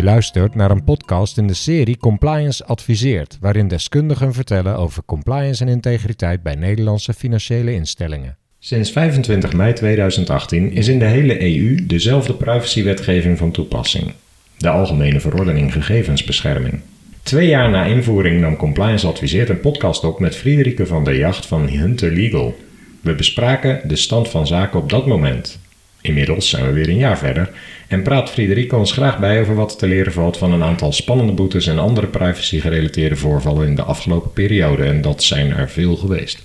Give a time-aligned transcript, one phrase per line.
[0.00, 5.64] Je luistert naar een podcast in de serie Compliance Adviseert, waarin deskundigen vertellen over compliance
[5.64, 8.36] en integriteit bij Nederlandse financiële instellingen.
[8.58, 14.12] Sinds 25 mei 2018 is in de hele EU dezelfde privacywetgeving van toepassing:
[14.56, 16.80] de Algemene Verordening Gegevensbescherming.
[17.22, 21.46] Twee jaar na invoering nam Compliance Adviseert een podcast op met Friederike van der Jacht
[21.46, 22.56] van Hunter Legal.
[23.00, 25.58] We bespraken de stand van zaken op dat moment.
[26.00, 27.50] Inmiddels zijn we weer een jaar verder
[27.90, 31.32] en praat Friederike ons graag bij over wat te leren valt van een aantal spannende
[31.32, 36.42] boetes en andere privacy-gerelateerde voorvallen in de afgelopen periode, en dat zijn er veel geweest.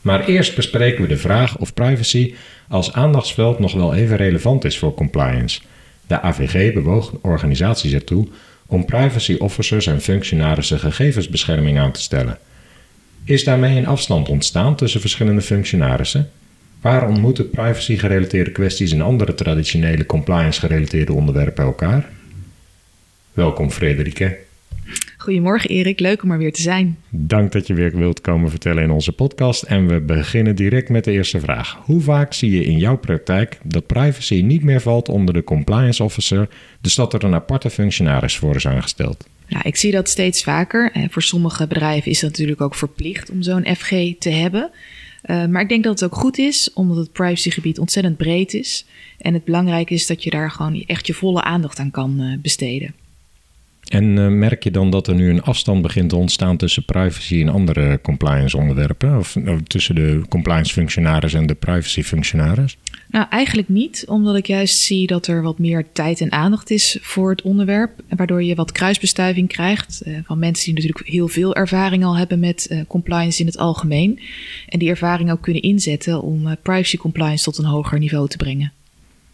[0.00, 2.34] Maar eerst bespreken we de vraag of privacy
[2.68, 5.60] als aandachtsveld nog wel even relevant is voor compliance.
[6.06, 8.28] De AVG bewoog organisaties ertoe
[8.66, 12.38] om privacy officers en functionarissen gegevensbescherming aan te stellen.
[13.24, 16.30] Is daarmee een afstand ontstaan tussen verschillende functionarissen?
[16.80, 22.08] Waar ontmoeten privacy-gerelateerde kwesties en andere traditionele compliance-gerelateerde onderwerpen elkaar?
[23.32, 24.38] Welkom Frederike.
[25.16, 26.98] Goedemorgen Erik, leuk om er weer te zijn.
[27.08, 29.62] Dank dat je weer wilt komen vertellen in onze podcast.
[29.62, 31.78] En we beginnen direct met de eerste vraag.
[31.84, 36.02] Hoe vaak zie je in jouw praktijk dat privacy niet meer valt onder de compliance
[36.02, 36.48] officer,
[36.80, 39.26] dus dat er een aparte functionaris voor is aangesteld?
[39.48, 40.92] Nou, ik zie dat steeds vaker.
[41.10, 44.70] Voor sommige bedrijven is het natuurlijk ook verplicht om zo'n FG te hebben.
[45.24, 48.86] Uh, maar ik denk dat het ook goed is, omdat het privacygebied ontzettend breed is.
[49.18, 52.38] En het belangrijk is dat je daar gewoon echt je volle aandacht aan kan uh,
[52.38, 52.94] besteden.
[53.90, 57.40] En uh, merk je dan dat er nu een afstand begint te ontstaan tussen privacy
[57.40, 59.18] en andere compliance onderwerpen?
[59.18, 62.76] Of, of tussen de compliance functionaris en de privacy functionaris?
[63.08, 66.98] Nou, eigenlijk niet, omdat ik juist zie dat er wat meer tijd en aandacht is
[67.00, 67.90] voor het onderwerp.
[68.16, 72.40] Waardoor je wat kruisbestuiving krijgt uh, van mensen die natuurlijk heel veel ervaring al hebben
[72.40, 74.20] met uh, compliance in het algemeen.
[74.68, 78.36] En die ervaring ook kunnen inzetten om uh, privacy compliance tot een hoger niveau te
[78.36, 78.72] brengen.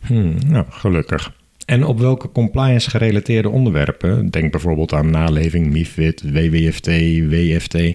[0.01, 1.33] Hmm, nou, gelukkig.
[1.67, 6.87] En op welke compliance gerelateerde onderwerpen, denk bijvoorbeeld aan naleving, MIFID, WWFT,
[7.29, 7.95] WFT,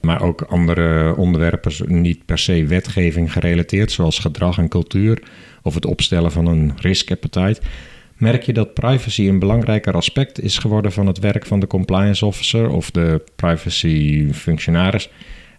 [0.00, 1.72] maar ook andere onderwerpen,
[2.02, 5.22] niet per se wetgeving gerelateerd, zoals gedrag en cultuur
[5.62, 7.60] of het opstellen van een risk appetite,
[8.16, 12.26] merk je dat privacy een belangrijker aspect is geworden van het werk van de compliance
[12.26, 15.10] officer of de privacy functionaris.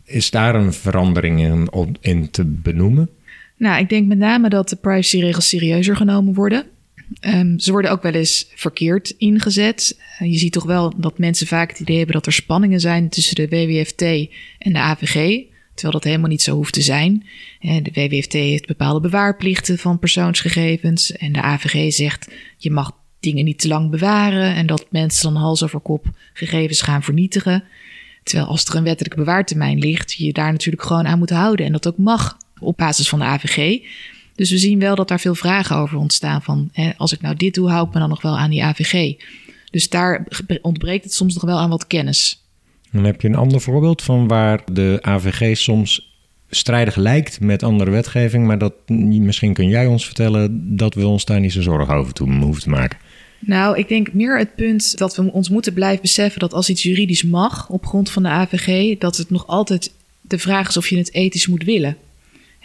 [0.03, 1.69] Is daar een verandering in,
[2.01, 3.09] in te benoemen?
[3.57, 6.65] Nou, ik denk met name dat de privacyregels serieuzer genomen worden.
[7.21, 9.99] Um, ze worden ook wel eens verkeerd ingezet.
[10.21, 13.09] Uh, je ziet toch wel dat mensen vaak het idee hebben dat er spanningen zijn
[13.09, 14.01] tussen de WWFT
[14.59, 15.43] en de AVG.
[15.73, 17.25] Terwijl dat helemaal niet zo hoeft te zijn.
[17.61, 21.11] Uh, de WWFT heeft bepaalde bewaarplichten van persoonsgegevens.
[21.11, 24.55] En de AVG zegt je mag dingen niet te lang bewaren.
[24.55, 27.63] En dat mensen dan hals over kop gegevens gaan vernietigen.
[28.23, 31.65] Terwijl als er een wettelijke bewaartermijn ligt, je daar natuurlijk gewoon aan moet houden.
[31.65, 33.79] En dat ook mag op basis van de AVG.
[34.35, 36.41] Dus we zien wel dat daar veel vragen over ontstaan.
[36.41, 38.63] Van hè, als ik nou dit doe, hou ik me dan nog wel aan die
[38.63, 39.13] AVG.
[39.69, 40.27] Dus daar
[40.61, 42.43] ontbreekt het soms nog wel aan wat kennis.
[42.91, 46.13] Dan heb je een ander voorbeeld van waar de AVG soms
[46.49, 51.25] strijdig lijkt met andere wetgeving, maar dat misschien kun jij ons vertellen dat we ons
[51.25, 52.97] daar niet zo zorgen over toe hoeven te maken.
[53.39, 56.83] Nou, ik denk meer het punt dat we ons moeten blijven beseffen dat als iets
[56.83, 60.89] juridisch mag op grond van de AVG, dat het nog altijd de vraag is of
[60.89, 61.97] je het ethisch moet willen.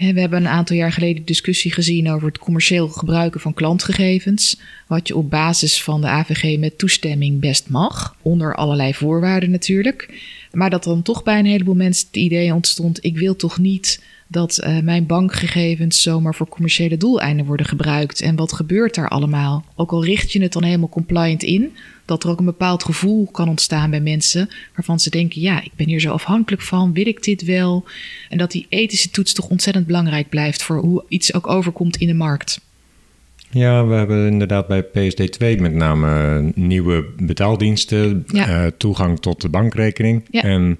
[0.00, 4.60] We hebben een aantal jaar geleden discussie gezien over het commercieel gebruiken van klantgegevens.
[4.86, 8.16] Wat je op basis van de AVG met toestemming best mag.
[8.22, 10.22] Onder allerlei voorwaarden natuurlijk.
[10.52, 14.02] Maar dat dan toch bij een heleboel mensen het idee ontstond: ik wil toch niet
[14.26, 18.20] dat uh, mijn bankgegevens zomaar voor commerciële doeleinden worden gebruikt.
[18.20, 19.64] En wat gebeurt daar allemaal?
[19.76, 21.72] Ook al richt je het dan helemaal compliant in,
[22.10, 25.72] dat er ook een bepaald gevoel kan ontstaan bij mensen waarvan ze denken: ja, ik
[25.76, 27.84] ben hier zo afhankelijk van, wil ik dit wel?
[28.28, 32.06] En dat die ethische toets toch ontzettend belangrijk blijft voor hoe iets ook overkomt in
[32.06, 32.60] de markt.
[33.50, 38.64] Ja, we hebben inderdaad bij PSD2 met name nieuwe betaaldiensten, ja.
[38.64, 40.24] uh, toegang tot de bankrekening.
[40.30, 40.42] Ja.
[40.42, 40.78] En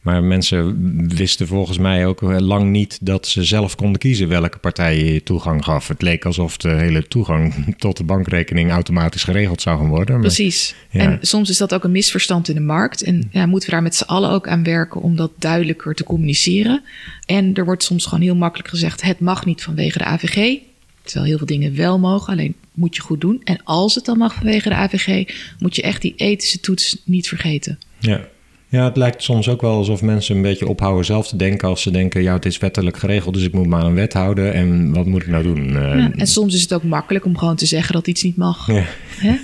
[0.00, 0.76] maar mensen
[1.16, 5.64] wisten volgens mij ook lang niet dat ze zelf konden kiezen welke partij je toegang
[5.64, 5.88] gaf.
[5.88, 10.14] Het leek alsof de hele toegang tot de bankrekening automatisch geregeld zou gaan worden.
[10.14, 10.74] Maar, Precies.
[10.90, 11.00] Ja.
[11.00, 13.02] En soms is dat ook een misverstand in de markt.
[13.02, 16.04] En ja, moeten we daar met z'n allen ook aan werken om dat duidelijker te
[16.04, 16.82] communiceren.
[17.26, 20.58] En er wordt soms gewoon heel makkelijk gezegd: het mag niet vanwege de AVG.
[21.02, 23.40] Terwijl heel veel dingen wel mogen, alleen moet je goed doen.
[23.44, 27.28] En als het dan mag vanwege de AVG, moet je echt die ethische toets niet
[27.28, 27.78] vergeten.
[27.98, 28.28] Ja,
[28.68, 31.82] ja, het lijkt soms ook wel alsof mensen een beetje ophouden zelf te denken als
[31.82, 34.54] ze denken, ja, het is wettelijk geregeld, dus ik moet maar aan een wet houden
[34.54, 35.68] en wat moet ik nou doen?
[35.68, 38.66] Ja, en soms is het ook makkelijk om gewoon te zeggen dat iets niet mag.
[38.66, 38.84] Ja.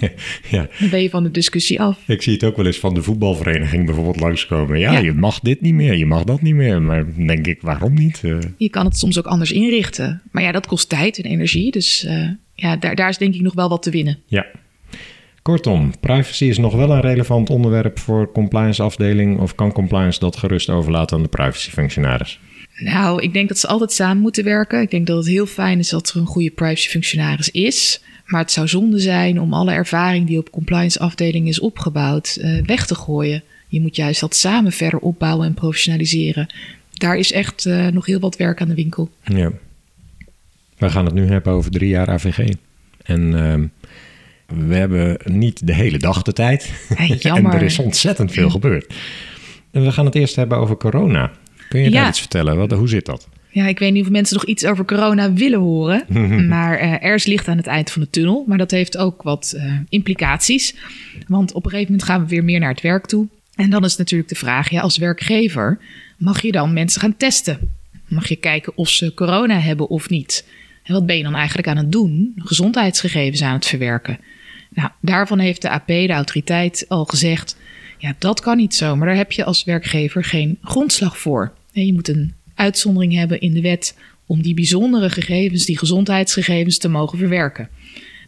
[0.51, 0.69] ja.
[0.81, 1.99] Dan ben je van de discussie af.
[2.07, 4.79] Ik zie het ook wel eens van de voetbalvereniging bijvoorbeeld langskomen.
[4.79, 4.99] Ja, ja.
[4.99, 6.83] je mag dit niet meer, je mag dat niet meer.
[6.83, 8.21] Maar denk ik, waarom niet?
[8.25, 8.39] Uh...
[8.57, 10.23] Je kan het soms ook anders inrichten.
[10.31, 11.71] Maar ja, dat kost tijd en energie.
[11.71, 14.19] Dus uh, ja, daar, daar is denk ik nog wel wat te winnen.
[14.27, 14.47] Ja,
[15.45, 20.37] Kortom, privacy is nog wel een relevant onderwerp voor compliance afdeling of kan compliance dat
[20.37, 22.41] gerust overlaten aan de privacyfunctionaris?
[22.77, 24.81] Nou, ik denk dat ze altijd samen moeten werken.
[24.81, 28.03] Ik denk dat het heel fijn is dat er een goede privacyfunctionaris is.
[28.27, 32.63] Maar het zou zonde zijn om alle ervaring die op compliance afdeling is opgebouwd uh,
[32.67, 33.43] weg te gooien.
[33.69, 36.47] Je moet juist dat samen verder opbouwen en professionaliseren.
[36.93, 39.11] Daar is echt uh, nog heel wat werk aan de winkel.
[39.25, 39.53] Ja.
[40.79, 42.49] We gaan het nu hebben over drie jaar AVG.
[43.03, 43.55] En uh,
[44.47, 46.73] we hebben niet de hele dag de tijd.
[46.95, 47.53] Hey, jammer.
[47.53, 48.95] en er is ontzettend veel gebeurd.
[49.71, 51.33] En we gaan het eerst hebben over corona.
[51.69, 52.01] Kun je ja.
[52.01, 52.57] daar iets vertellen?
[52.57, 53.29] Wat, hoe zit dat?
[53.51, 56.05] Ja, ik weet niet of mensen nog iets over corona willen horen.
[56.49, 58.45] maar uh, er is licht aan het eind van de tunnel.
[58.47, 60.77] Maar dat heeft ook wat uh, implicaties.
[61.27, 63.27] Want op een gegeven moment gaan we weer meer naar het werk toe.
[63.55, 65.79] En dan is natuurlijk de vraag, ja, als werkgever,
[66.19, 67.59] mag je dan mensen gaan testen?
[68.09, 70.45] Mag je kijken of ze corona hebben of niet?
[70.85, 72.33] En wat ben je dan eigenlijk aan het doen?
[72.37, 74.19] Gezondheidsgegevens aan het verwerken.
[74.69, 77.57] Nou, daarvan heeft de AP, de autoriteit, al gezegd:
[77.99, 81.53] ja, dat kan niet zo, maar daar heb je als werkgever geen grondslag voor.
[81.73, 83.97] Je moet een uitzondering hebben in de wet
[84.27, 87.69] om die bijzondere gegevens, die gezondheidsgegevens, te mogen verwerken.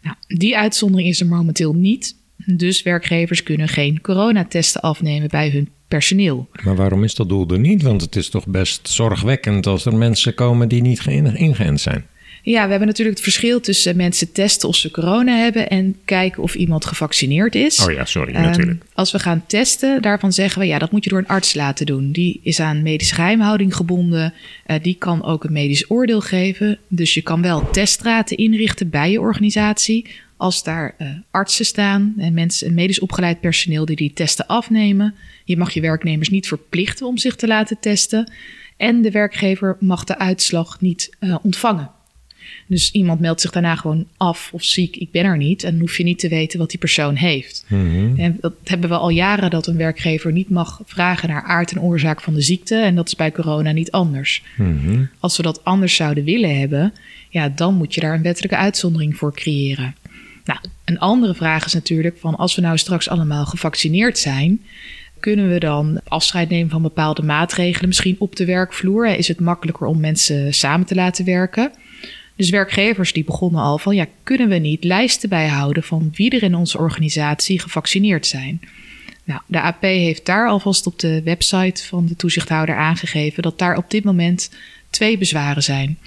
[0.01, 2.15] Nou, die uitzondering is er momenteel niet.
[2.45, 6.49] Dus werkgevers kunnen geen coronatesten afnemen bij hun personeel.
[6.63, 7.81] Maar waarom is dat doel er niet?
[7.81, 12.05] Want het is toch best zorgwekkend als er mensen komen die niet ingeënt zijn.
[12.49, 16.43] Ja, we hebben natuurlijk het verschil tussen mensen testen of ze corona hebben en kijken
[16.43, 17.85] of iemand gevaccineerd is.
[17.85, 18.83] Oh ja, sorry, um, natuurlijk.
[18.93, 21.85] Als we gaan testen, daarvan zeggen we ja, dat moet je door een arts laten
[21.85, 22.11] doen.
[22.11, 24.33] Die is aan medische geheimhouding gebonden.
[24.67, 26.79] Uh, die kan ook een medisch oordeel geven.
[26.87, 30.07] Dus je kan wel teststraten inrichten bij je organisatie.
[30.37, 35.15] Als daar uh, artsen staan en mensen, medisch opgeleid personeel die die testen afnemen.
[35.45, 38.31] Je mag je werknemers niet verplichten om zich te laten testen.
[38.77, 41.95] En de werkgever mag de uitslag niet uh, ontvangen.
[42.67, 45.63] Dus iemand meldt zich daarna gewoon af of ziek, ik ben er niet.
[45.63, 47.65] En dan hoef je niet te weten wat die persoon heeft.
[47.67, 48.19] Mm-hmm.
[48.19, 51.81] En dat hebben we al jaren dat een werkgever niet mag vragen naar aard en
[51.81, 52.75] oorzaak van de ziekte.
[52.75, 54.43] En dat is bij corona niet anders.
[54.57, 55.09] Mm-hmm.
[55.19, 56.93] Als we dat anders zouden willen hebben,
[57.29, 59.95] ja, dan moet je daar een wettelijke uitzondering voor creëren.
[60.45, 64.61] Nou, een andere vraag is natuurlijk van als we nou straks allemaal gevaccineerd zijn,
[65.19, 69.07] kunnen we dan afscheid nemen van bepaalde maatregelen, misschien op de werkvloer?
[69.07, 71.71] Is het makkelijker om mensen samen te laten werken?
[72.37, 76.43] Dus werkgevers die begonnen al van ja, kunnen we niet lijsten bijhouden van wie er
[76.43, 78.61] in onze organisatie gevaccineerd zijn?
[79.23, 83.77] Nou, de AP heeft daar alvast op de website van de toezichthouder aangegeven dat daar
[83.77, 84.49] op dit moment
[84.89, 85.97] twee bezwaren zijn.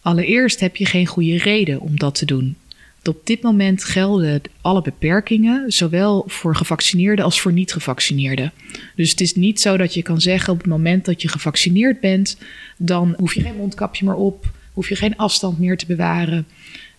[0.00, 2.56] Allereerst heb je geen goede reden om dat te doen.
[3.04, 8.52] Op dit moment gelden alle beperkingen, zowel voor gevaccineerden als voor niet-gevaccineerden.
[8.96, 12.00] Dus het is niet zo dat je kan zeggen op het moment dat je gevaccineerd
[12.00, 12.38] bent,
[12.76, 14.46] dan hoef je geen mondkapje meer op,
[14.80, 16.46] hoef je geen afstand meer te bewaren.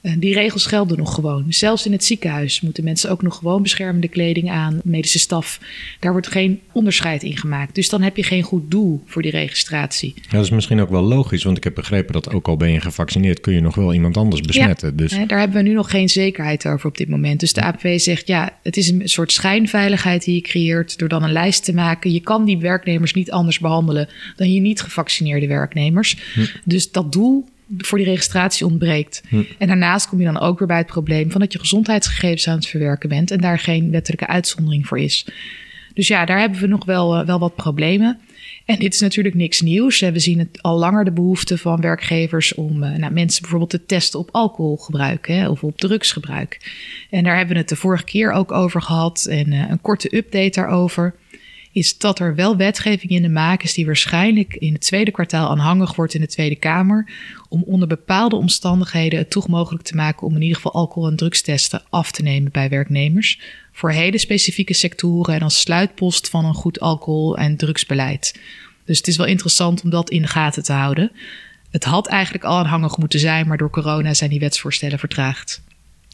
[0.01, 1.45] Uh, die regels gelden nog gewoon.
[1.49, 5.59] Zelfs in het ziekenhuis moeten mensen ook nog gewoon beschermende kleding aan, medische staf.
[5.99, 7.75] Daar wordt geen onderscheid in gemaakt.
[7.75, 10.13] Dus dan heb je geen goed doel voor die registratie.
[10.15, 12.71] Ja, dat is misschien ook wel logisch, want ik heb begrepen dat ook al ben
[12.71, 14.89] je gevaccineerd, kun je nog wel iemand anders besmetten.
[14.89, 15.11] Ja, dus...
[15.27, 17.39] Daar hebben we nu nog geen zekerheid over op dit moment.
[17.39, 21.23] Dus de APV zegt ja, het is een soort schijnveiligheid die je creëert door dan
[21.23, 22.11] een lijst te maken.
[22.11, 26.17] Je kan die werknemers niet anders behandelen dan je niet gevaccineerde werknemers.
[26.33, 26.45] Hm.
[26.63, 27.45] Dus dat doel
[27.77, 29.23] voor die registratie ontbreekt.
[29.27, 29.43] Hm.
[29.57, 32.55] En daarnaast kom je dan ook weer bij het probleem van dat je gezondheidsgegevens aan
[32.55, 35.25] het verwerken bent en daar geen wettelijke uitzondering voor is.
[35.93, 38.19] Dus ja, daar hebben we nog wel, uh, wel wat problemen.
[38.65, 39.99] En dit is natuurlijk niks nieuws.
[39.99, 43.85] We zien het al langer de behoefte van werkgevers om uh, nou, mensen bijvoorbeeld te
[43.85, 46.71] testen op alcoholgebruik hè, of op drugsgebruik.
[47.09, 50.15] En daar hebben we het de vorige keer ook over gehad en uh, een korte
[50.15, 51.15] update daarover
[51.71, 55.49] is dat er wel wetgeving in de maak is die waarschijnlijk in het tweede kwartaal
[55.49, 57.11] aanhangig wordt in de Tweede Kamer.
[57.49, 61.15] Om onder bepaalde omstandigheden het toch mogelijk te maken om in ieder geval alcohol- en
[61.15, 63.39] drugstesten af te nemen bij werknemers.
[63.71, 68.39] Voor hele specifieke sectoren en als sluitpost van een goed alcohol- en drugsbeleid.
[68.85, 71.11] Dus het is wel interessant om dat in de gaten te houden.
[71.69, 75.61] Het had eigenlijk al aanhangig moeten zijn, maar door corona zijn die wetsvoorstellen vertraagd.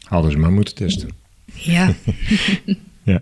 [0.04, 1.10] Hadden ze maar moeten testen.
[1.54, 1.94] Ja.
[3.04, 3.22] ja.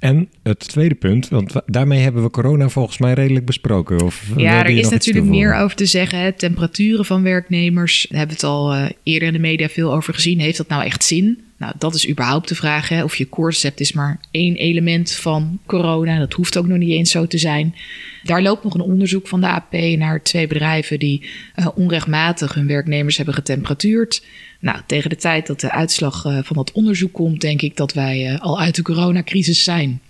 [0.00, 4.02] En het tweede punt, want daarmee hebben we corona volgens mij redelijk besproken.
[4.02, 6.18] Of ja, er is natuurlijk meer over te zeggen.
[6.18, 6.32] Hè.
[6.32, 10.14] Temperaturen van werknemers, daar hebben we het al uh, eerder in de media veel over
[10.14, 10.40] gezien.
[10.40, 11.40] Heeft dat nou echt zin?
[11.56, 12.88] Nou, dat is überhaupt de vraag.
[12.88, 13.04] Hè.
[13.04, 16.18] Of je cordyceps is maar één element van corona.
[16.18, 17.74] Dat hoeft ook nog niet eens zo te zijn.
[18.22, 21.24] Daar loopt nog een onderzoek van de AP naar twee bedrijven die
[21.56, 24.22] uh, onrechtmatig hun werknemers hebben getemperatuurd.
[24.60, 27.92] Nou, tegen de tijd dat de uitslag uh, van dat onderzoek komt, denk ik dat
[27.92, 30.00] wij uh, al uit de coronacrisis zijn.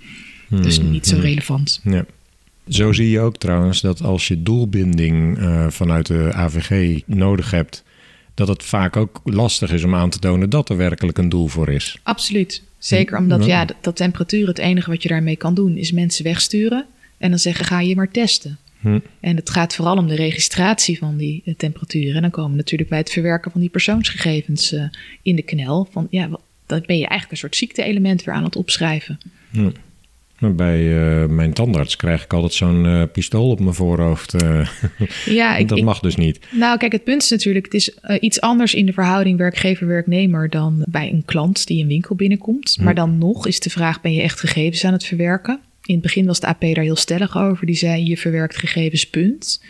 [0.49, 1.25] Hmm, dus niet zo hmm.
[1.25, 1.80] relevant.
[1.85, 2.04] Ja.
[2.69, 5.38] Zo zie je ook trouwens dat als je doelbinding
[5.69, 7.85] vanuit de AVG nodig hebt
[8.35, 11.47] dat het vaak ook lastig is om aan te tonen dat er werkelijk een doel
[11.47, 11.99] voor is.
[12.02, 12.62] Absoluut.
[12.78, 16.87] Zeker omdat ja, dat temperatuur, het enige wat je daarmee kan doen, is mensen wegsturen
[17.19, 18.59] en dan zeggen: ga je maar testen.
[18.81, 18.99] Hm.
[19.21, 22.15] En het gaat vooral om de registratie van die uh, temperatuur.
[22.15, 24.85] En dan komen we natuurlijk bij het verwerken van die persoonsgegevens uh,
[25.23, 25.89] in de knel.
[25.91, 26.29] Van ja,
[26.67, 29.19] dan ben je eigenlijk een soort ziekte-element weer aan het opschrijven.
[29.51, 29.71] Hm.
[30.57, 34.43] Bij uh, mijn tandarts krijg ik altijd zo'n uh, pistool op mijn voorhoofd.
[34.43, 34.69] Uh,
[35.25, 36.41] ja, ik, dat mag dus niet.
[36.51, 40.85] Nou, kijk, het punt is natuurlijk: het is iets anders in de verhouding werkgever-werknemer dan
[40.89, 42.75] bij een klant die een winkel binnenkomt.
[42.79, 42.85] Hm.
[42.85, 45.61] Maar dan nog is de vraag: ben je echt gegevens aan het verwerken?
[45.90, 47.66] In het begin was de AP daar heel stellig over.
[47.66, 49.62] Die zei: je verwerkt gegevens, punt.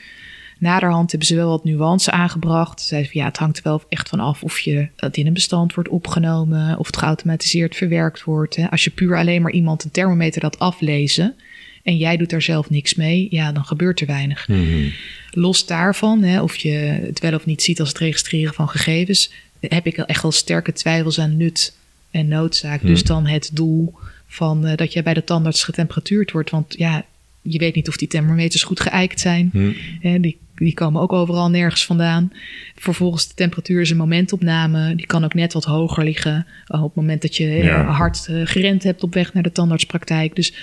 [0.59, 2.81] Naderhand hebben ze wel wat nuance aangebracht.
[2.81, 5.33] Ze zeiden ja, het hangt er wel echt van af of je het in een
[5.33, 8.57] bestand wordt opgenomen, of het geautomatiseerd verwerkt wordt.
[8.57, 8.71] Hè.
[8.71, 11.35] Als je puur alleen maar iemand een thermometer laat aflezen
[11.83, 14.49] en jij doet daar zelf niks mee, ja, dan gebeurt er weinig.
[14.49, 14.89] Mhm.
[15.31, 19.31] Los daarvan, hè, of je het wel of niet ziet als het registreren van gegevens,
[19.61, 21.75] heb ik echt wel sterke twijfels aan nut
[22.11, 22.81] en noodzaak.
[22.83, 23.13] Dus mhm.
[23.13, 23.95] dan het doel
[24.31, 26.51] van uh, dat jij bij de tandarts getemperatuurd wordt.
[26.51, 27.05] Want ja,
[27.43, 29.51] je weet niet of die thermometers goed geëikt zijn.
[29.53, 29.75] Hmm.
[30.21, 32.33] die, die komen ook overal nergens vandaan.
[32.75, 34.95] Vervolgens de temperatuur is een momentopname.
[34.95, 36.47] Die kan ook net wat hoger liggen.
[36.67, 40.37] Op het moment dat je hard uh, gerend hebt op weg naar de tandartspraktijk.
[40.37, 40.55] Dus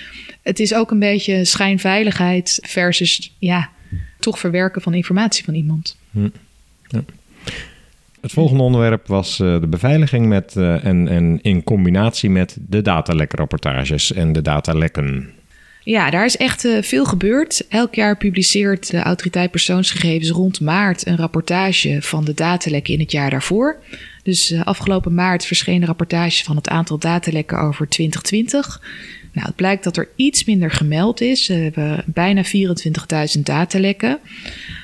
[0.42, 3.70] het is ook een beetje schijnveiligheid versus ja,
[4.18, 5.96] toch verwerken van informatie van iemand.
[6.10, 6.32] Hmm.
[6.88, 7.04] Ja.
[8.20, 12.82] Het volgende onderwerp was uh, de beveiliging met, uh, en, en in combinatie met de
[12.82, 15.30] datalekkenrapportages en de datalekken.
[15.82, 17.66] Ja, daar is echt uh, veel gebeurd.
[17.68, 23.12] Elk jaar publiceert de autoriteit persoonsgegevens rond maart een rapportage van de datalekken in het
[23.12, 23.76] jaar daarvoor.
[24.22, 28.82] Dus afgelopen maart verscheen een rapportage van het aantal datalekken over 2020.
[29.32, 31.46] Nou, het blijkt dat er iets minder gemeld is.
[31.46, 34.18] We hebben bijna 24.000 datalekken.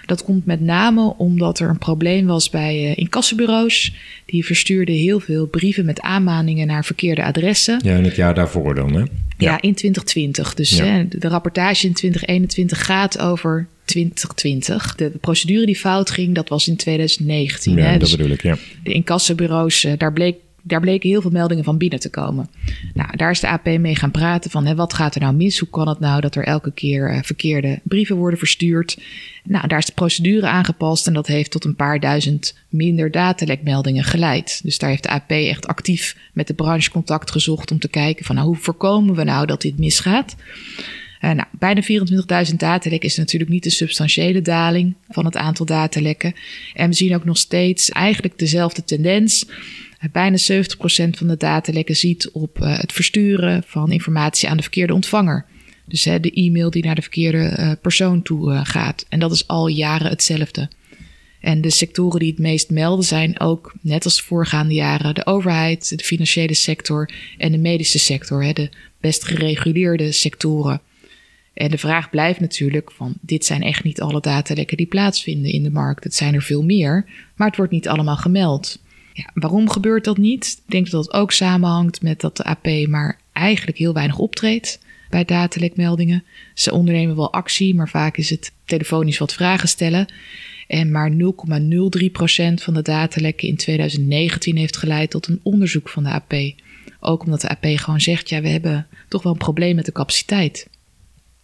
[0.07, 3.95] Dat komt met name omdat er een probleem was bij uh, incassobureaus.
[4.27, 7.81] Die verstuurden heel veel brieven met aanmaningen naar verkeerde adressen.
[7.85, 9.03] Ja, in het jaar daarvoor dan, hè?
[9.39, 10.55] Ja, in 2020.
[10.55, 14.95] Dus hè, de rapportage in 2021 gaat over 2020.
[14.95, 17.77] De procedure die fout ging, dat was in 2019.
[17.77, 17.91] Ja, hè?
[17.91, 18.57] dat dus bedoel ik, ja.
[18.83, 20.37] De incassobureaus, uh, daar bleek
[20.67, 22.51] daar bleken heel veel meldingen van binnen te komen.
[22.95, 25.59] Nou, daar is de AP mee gaan praten van hè, wat gaat er nou mis?
[25.59, 28.99] Hoe kan het nou dat er elke keer uh, verkeerde brieven worden verstuurd?
[29.45, 34.05] Nou, daar is de procedure aangepast en dat heeft tot een paar duizend minder datalekmeldingen
[34.05, 34.61] geleid.
[34.63, 38.25] Dus daar heeft de AP echt actief met de branche contact gezocht om te kijken
[38.25, 40.37] van nou, hoe voorkomen we nou dat dit misgaat?
[41.25, 41.83] Uh, nou, bijna
[42.51, 46.35] 24.000 datalekken is natuurlijk niet een substantiële daling van het aantal datalekken.
[46.75, 49.47] En we zien ook nog steeds eigenlijk dezelfde tendens.
[50.13, 54.95] Bijna 70% van de datalekken ziet op uh, het versturen van informatie aan de verkeerde
[54.95, 55.47] ontvanger.
[55.87, 59.07] Dus hè, de e-mail die naar de verkeerde uh, persoon toe gaat.
[59.09, 60.69] En dat is al jaren hetzelfde.
[61.41, 65.27] En de sectoren die het meest melden zijn ook, net als de voorgaande jaren, de
[65.27, 68.71] overheid, de financiële sector en de medische sector, hè, de
[69.01, 70.81] best gereguleerde sectoren.
[71.55, 75.63] En de vraag blijft natuurlijk van, dit zijn echt niet alle datalekken die plaatsvinden in
[75.63, 76.05] de markt.
[76.05, 77.05] Het zijn er veel meer,
[77.37, 78.79] maar het wordt niet allemaal gemeld.
[79.17, 80.63] Ja, waarom gebeurt dat niet?
[80.65, 84.79] Ik denk dat dat ook samenhangt met dat de AP maar eigenlijk heel weinig optreedt
[85.11, 86.25] bij datalekmeldingen.
[86.55, 90.07] Ze ondernemen wel actie, maar vaak is het telefonisch wat vragen stellen.
[90.67, 91.17] En maar 0,03%
[92.55, 96.35] van de datalekken in 2019 heeft geleid tot een onderzoek van de AP.
[97.01, 99.93] Ook omdat de AP gewoon zegt, ja, we hebben toch wel een probleem met de
[99.93, 100.69] capaciteit.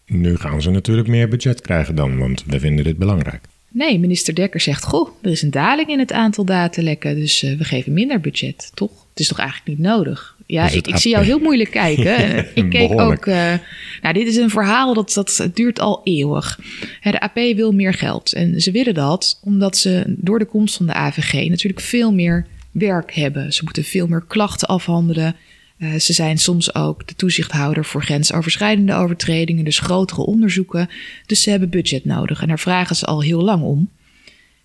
[0.06, 3.44] Nu gaan ze natuurlijk meer budget krijgen dan, want we vinden dit belangrijk.
[3.72, 7.58] Nee, minister Dekker zegt: Goh, er is een daling in het aantal datalekken, dus uh,
[7.58, 8.70] we geven minder budget.
[8.74, 8.90] Toch?
[9.10, 10.36] Het is toch eigenlijk niet nodig?
[10.46, 12.38] Ja, ik, ik, zie jou heel moeilijk kijken.
[12.64, 13.26] ik keek ook.
[13.26, 13.54] Uh,
[14.02, 16.60] nou, dit is een verhaal dat, dat duurt al eeuwig.
[17.02, 18.32] De AP wil meer geld.
[18.32, 22.46] En ze willen dat omdat ze door de komst van de AVG natuurlijk veel meer
[22.70, 23.52] werk hebben.
[23.52, 25.36] Ze moeten veel meer klachten afhandelen.
[25.80, 30.88] Uh, ze zijn soms ook de toezichthouder voor grensoverschrijdende overtredingen, dus grotere onderzoeken.
[31.26, 33.90] Dus ze hebben budget nodig en daar vragen ze al heel lang om.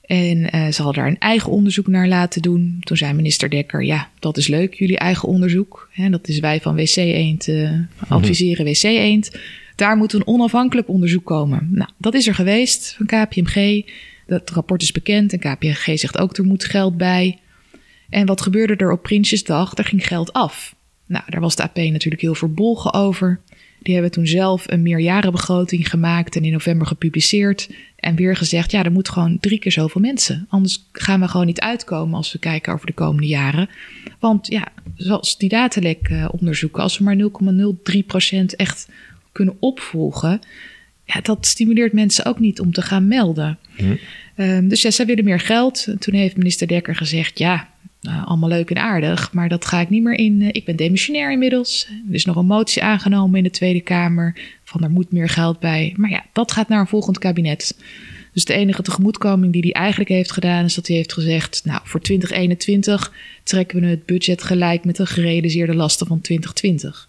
[0.05, 2.77] En uh, ze hadden daar een eigen onderzoek naar laten doen.
[2.79, 5.89] Toen zei minister Dekker: Ja, dat is leuk, jullie eigen onderzoek.
[5.91, 7.71] Hè, dat is wij van WC Eend uh,
[8.07, 9.39] adviseren WC Eend.
[9.75, 11.67] Daar moet een onafhankelijk onderzoek komen.
[11.71, 13.85] Nou, dat is er geweest van KPMG.
[14.27, 17.39] Dat rapport is bekend en KPMG zegt ook: er moet geld bij.
[18.09, 19.77] En wat gebeurde er op Prinsjesdag?
[19.77, 20.74] Er ging geld af.
[21.05, 23.39] Nou, daar was de AP natuurlijk heel verbolgen over.
[23.81, 27.69] Die hebben toen zelf een meerjarenbegroting gemaakt en in november gepubliceerd.
[27.95, 30.45] En weer gezegd, ja, er moet gewoon drie keer zoveel mensen.
[30.49, 33.69] Anders gaan we gewoon niet uitkomen als we kijken over de komende jaren.
[34.19, 38.89] Want ja, zoals die datalek onderzoeken, als we maar 0,03% echt
[39.31, 40.39] kunnen opvolgen...
[41.03, 43.57] ja, dat stimuleert mensen ook niet om te gaan melden.
[43.75, 43.95] Hm.
[44.35, 45.87] Ehm, dus ja, zij willen meer geld.
[45.99, 47.69] Toen heeft minister Dekker gezegd, ja,
[48.05, 50.53] nou, allemaal leuk en aardig, maar dat ga ik niet meer in.
[50.53, 51.87] ik ben demissionair inmiddels.
[52.07, 55.59] Er is nog een motie aangenomen in de Tweede Kamer van er moet meer geld
[55.59, 55.93] bij.
[55.97, 57.77] Maar ja, dat gaat naar een volgend kabinet.
[58.33, 61.81] Dus de enige tegemoetkoming die hij eigenlijk heeft gedaan, is dat hij heeft gezegd: Nou,
[61.83, 67.07] voor 2021 trekken we het budget gelijk met de gerealiseerde lasten van 2020.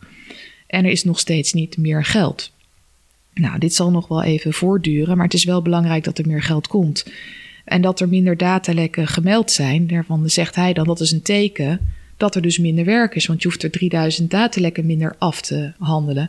[0.66, 2.52] En er is nog steeds niet meer geld.
[3.34, 6.42] Nou, dit zal nog wel even voortduren, maar het is wel belangrijk dat er meer
[6.42, 7.06] geld komt.
[7.66, 11.80] En dat er minder datalekken gemeld zijn, daarvan zegt hij dan dat is een teken
[12.16, 13.26] dat er dus minder werk is.
[13.26, 16.28] Want je hoeft er 3000 datalekken minder af te handelen.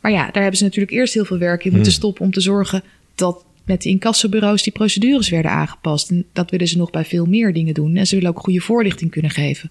[0.00, 2.00] Maar ja, daar hebben ze natuurlijk eerst heel veel werk in moeten hmm.
[2.00, 2.82] stoppen om te zorgen
[3.14, 6.10] dat met de incassobureaus die procedures werden aangepast.
[6.10, 7.96] En dat willen ze nog bij veel meer dingen doen.
[7.96, 9.70] En ze willen ook goede voorlichting kunnen geven.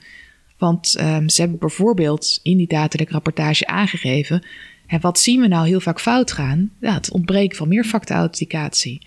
[0.58, 4.44] Want um, ze hebben bijvoorbeeld in die datelijke rapportage aangegeven.
[5.02, 6.72] Wat zien we nou heel vaak fout gaan?
[6.82, 9.02] Ja, het ontbreken van meerfactorauthenticatie.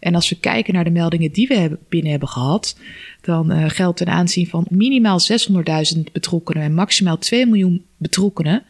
[0.00, 2.76] En als we kijken naar de meldingen die we binnen hebben gehad,
[3.20, 5.18] dan uh, geldt ten aanzien van minimaal
[5.94, 8.64] 600.000 betrokkenen en maximaal 2 miljoen betrokkenen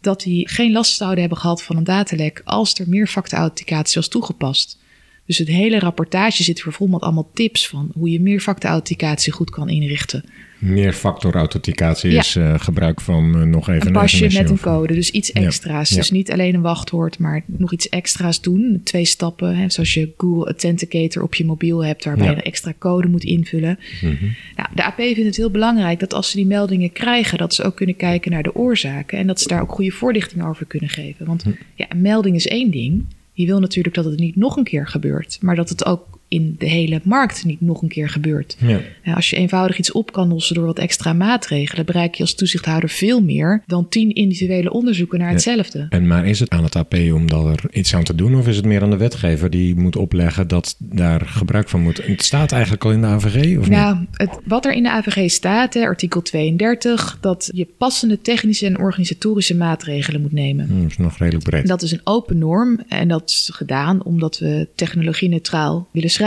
[0.00, 4.78] dat die geen last zouden hebben gehad van een datalek als er meerfactorauthenticatie was toegepast.
[5.26, 9.68] Dus het hele rapportage zit vol met allemaal tips van hoe je meerfactorauthenticatie goed kan
[9.68, 10.24] inrichten.
[10.64, 12.20] Meerfactorauthenticatie ja.
[12.20, 15.88] is uh, gebruik van uh, nog even een pasje met een code, dus iets extra's.
[15.88, 18.80] Dus niet alleen een wachtwoord, maar nog iets extra's doen.
[18.84, 22.72] Twee stappen, hè, zoals je Google Authenticator op je mobiel hebt, waarbij je een extra
[22.78, 23.78] code moet invullen.
[24.00, 24.34] Mm -hmm.
[24.56, 27.62] nou, de AP vindt het heel belangrijk dat als ze die meldingen krijgen, dat ze
[27.62, 30.90] ook kunnen kijken naar de oorzaken en dat ze daar ook goede voorlichting over kunnen
[30.90, 31.26] geven.
[31.26, 31.50] Want hm.
[31.74, 33.04] ja, een melding is één ding.
[33.32, 36.54] Je wil natuurlijk dat het niet nog een keer gebeurt, maar dat het ook in
[36.58, 38.56] de hele markt niet nog een keer gebeurt.
[38.58, 38.80] Ja.
[39.14, 42.88] Als je eenvoudig iets op kan lossen door wat extra maatregelen, bereik je als toezichthouder
[42.88, 45.86] veel meer dan tien individuele onderzoeken naar hetzelfde.
[45.88, 48.56] En maar is het aan het AP om daar iets aan te doen, of is
[48.56, 52.06] het meer aan de wetgever die moet opleggen dat daar gebruik van moet?
[52.06, 55.30] Het staat eigenlijk al in de AVG, of nou, Het, wat er in de AVG
[55.30, 60.66] staat, hè, artikel 32, dat je passende technische en organisatorische maatregelen moet nemen.
[60.66, 61.66] Hmm, dat is nog redelijk breed.
[61.66, 66.23] Dat is een open norm en dat is gedaan omdat we technologie neutraal willen schrijven.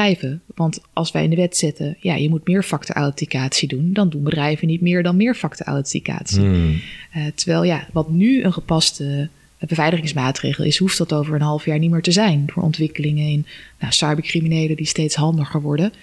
[0.56, 4.24] Want als wij in de wet zetten, ja, je moet meer factorauthenticatie doen, dan doen
[4.24, 6.40] bedrijven niet meer dan meer factorauthenticatie.
[6.40, 6.82] Hmm.
[7.16, 9.30] Uh, terwijl ja, wat nu een gepaste
[9.60, 12.46] beveiligingsmaatregel is, hoeft dat over een half jaar niet meer te zijn.
[12.46, 13.46] Door ontwikkelingen in
[13.80, 15.94] nou, cybercriminelen die steeds handiger worden.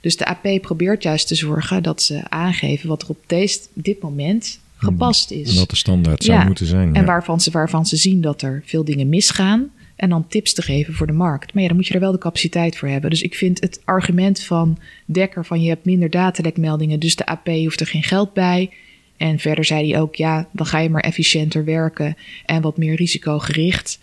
[0.00, 4.02] Dus de AP probeert juist te zorgen dat ze aangeven wat er op deze, dit
[4.02, 4.88] moment hmm.
[4.88, 5.50] gepast is.
[5.50, 6.94] En wat de standaard zou moeten zijn.
[6.94, 10.62] En waarvan, ze, waarvan ze zien dat er veel dingen misgaan en dan tips te
[10.62, 11.54] geven voor de markt.
[11.54, 13.10] Maar ja, dan moet je er wel de capaciteit voor hebben.
[13.10, 17.46] Dus ik vind het argument van Dekker van je hebt minder datalekmeldingen, dus de AP
[17.46, 18.70] hoeft er geen geld bij.
[19.16, 22.94] En verder zei hij ook, ja, dan ga je maar efficiënter werken en wat meer
[22.94, 23.98] risicogericht.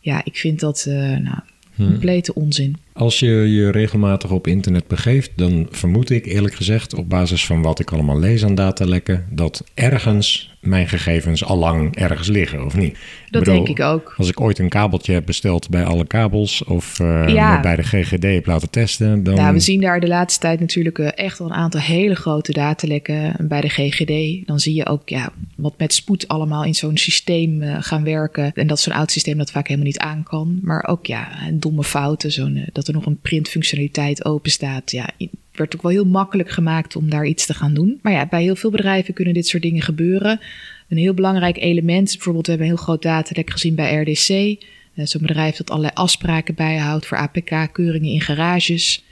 [0.00, 1.38] Ja, ik vind dat uh, nou,
[1.74, 1.90] hmm.
[1.90, 2.76] complete onzin.
[2.98, 7.62] Als je je regelmatig op internet begeeft, dan vermoed ik eerlijk gezegd, op basis van
[7.62, 12.76] wat ik allemaal lees aan datalekken, dat ergens mijn gegevens al lang ergens liggen, of
[12.76, 12.98] niet?
[13.30, 14.14] Dat denk ik ook.
[14.16, 18.22] Als ik ooit een kabeltje heb besteld bij alle kabels of uh, bij de GGD
[18.22, 19.34] heb laten testen, dan...
[19.34, 22.52] Ja, we zien daar de laatste tijd natuurlijk uh, echt al een aantal hele grote
[22.52, 24.46] datalekken bij de GGD.
[24.46, 28.52] Dan zie je ook ja, wat met spoed allemaal in zo'n systeem uh, gaan werken.
[28.54, 30.58] En dat zo'n oud systeem dat vaak helemaal niet aan kan.
[30.62, 34.90] Maar ook ja, domme fouten, zo'n, dat er nog een printfunctionaliteit open staat.
[34.90, 35.10] Ja,
[35.52, 37.98] werd ook wel heel makkelijk gemaakt om daar iets te gaan doen.
[38.02, 40.40] Maar ja, bij heel veel bedrijven kunnen dit soort dingen gebeuren.
[40.88, 44.28] Een heel belangrijk element, bijvoorbeeld we hebben een heel groot datalek gezien bij RDC.
[44.28, 49.04] Uh, Zo'n bedrijf dat allerlei afspraken bijhoudt voor APK-keuringen in garages.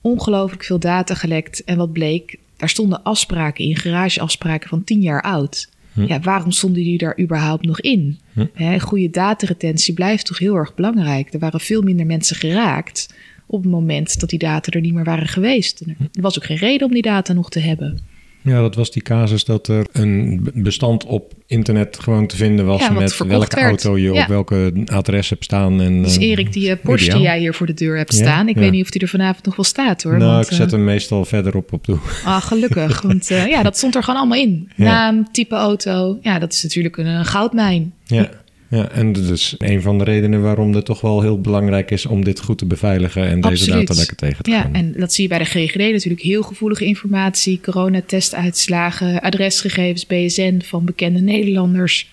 [0.00, 1.64] Ongelooflijk veel data gelekt.
[1.64, 5.68] En wat bleek, daar stonden afspraken in, garageafspraken van 10 jaar oud.
[5.92, 6.06] Hm.
[6.06, 8.18] Ja, waarom stonden die daar überhaupt nog in?
[8.32, 8.78] Hm.
[8.78, 11.32] goede dataretentie blijft toch heel erg belangrijk.
[11.32, 13.14] Er waren veel minder mensen geraakt
[13.46, 15.80] op het moment dat die data er niet meer waren geweest.
[15.80, 18.00] Er was ook geen reden om die data nog te hebben.
[18.42, 22.90] Ja, dat was die casus dat er een bestand op internet gewoon te vinden was
[22.90, 25.80] met welke auto je op welke adres hebt staan.
[25.80, 28.56] En, dus Erik, die uh, Porsche die jij hier voor de deur hebt staan, ik
[28.56, 30.18] weet niet of die er vanavond nog wel staat hoor.
[30.18, 31.98] Nou, ik zet eh, hem meestal verderop op toe.
[32.24, 34.70] Ah, gelukkig, want uh, ja, dat stond er gewoon allemaal in.
[34.76, 37.92] Naam, type auto, ja, dat is natuurlijk een goudmijn.
[38.04, 38.30] Ja.
[38.70, 42.06] Ja, en dat is een van de redenen waarom het toch wel heel belangrijk is
[42.06, 44.70] om dit goed te beveiligen en deze data lekker tegen te gaan.
[44.72, 50.60] Ja, en dat zie je bij de GGD natuurlijk heel gevoelige informatie, coronatestuitslagen, adresgegevens, BSN
[50.64, 52.10] van bekende Nederlanders.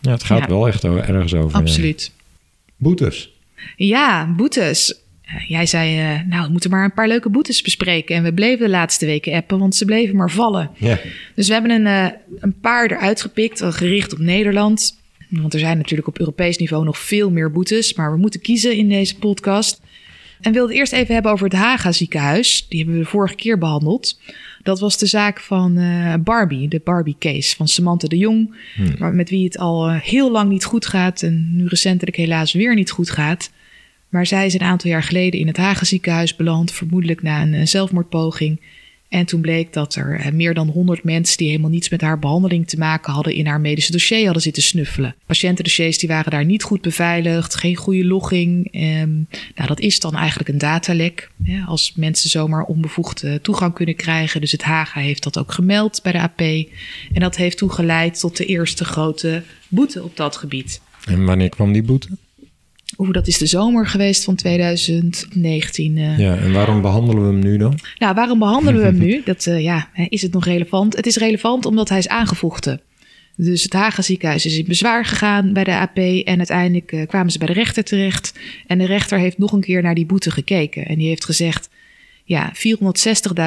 [0.00, 1.58] Ja, het gaat wel echt ergens over.
[1.58, 2.12] Absoluut.
[2.76, 3.32] Boetes.
[3.76, 4.94] Ja, boetes.
[5.46, 8.16] Jij zei, uh, nou, we moeten maar een paar leuke boetes bespreken.
[8.16, 10.70] En we bleven de laatste weken appen, want ze bleven maar vallen.
[10.76, 10.98] Ja.
[11.34, 14.97] Dus we hebben een, uh, een paar eruit gepikt, gericht op Nederland.
[15.28, 17.94] Want er zijn natuurlijk op Europees niveau nog veel meer boetes.
[17.94, 19.80] Maar we moeten kiezen in deze podcast.
[20.40, 22.66] En wilde het eerst even hebben over het Haga ziekenhuis.
[22.68, 24.20] Die hebben we de vorige keer behandeld.
[24.62, 28.54] Dat was de zaak van uh, Barbie, de Barbie-case van Samantha de Jong.
[28.74, 29.16] Hmm.
[29.16, 32.74] Met wie het al uh, heel lang niet goed gaat en nu recentelijk helaas weer
[32.74, 33.50] niet goed gaat.
[34.08, 37.52] Maar zij is een aantal jaar geleden in het Hagen ziekenhuis beland, vermoedelijk na een
[37.52, 38.60] uh, zelfmoordpoging.
[39.08, 42.18] En toen bleek dat er eh, meer dan 100 mensen die helemaal niets met haar
[42.18, 45.14] behandeling te maken hadden in haar medische dossier hadden zitten snuffelen.
[45.26, 48.72] Patiëntendossiers die waren daar niet goed beveiligd, geen goede logging.
[48.72, 49.12] Ehm,
[49.54, 51.30] nou, dat is dan eigenlijk een datalek.
[51.66, 54.40] Als mensen zomaar onbevoegd uh, toegang kunnen krijgen.
[54.40, 56.40] Dus het Haga heeft dat ook gemeld bij de AP.
[56.40, 60.80] En dat heeft toen geleid tot de eerste grote boete op dat gebied.
[61.06, 62.08] En wanneer kwam die boete?
[62.96, 65.96] Oeh, dat is de zomer geweest van 2019.
[65.96, 66.18] Uh.
[66.18, 67.78] Ja, en waarom behandelen we hem nu dan?
[67.98, 69.22] Nou, waarom behandelen we hem nu?
[69.24, 70.96] Dat, uh, ja, is het nog relevant?
[70.96, 72.80] Het is relevant omdat hij is aangevochten.
[73.36, 77.32] Dus het Haga ziekenhuis is in bezwaar gegaan bij de AP en uiteindelijk uh, kwamen
[77.32, 78.38] ze bij de rechter terecht.
[78.66, 81.68] En de rechter heeft nog een keer naar die boete gekeken en die heeft gezegd,
[82.24, 82.52] ja,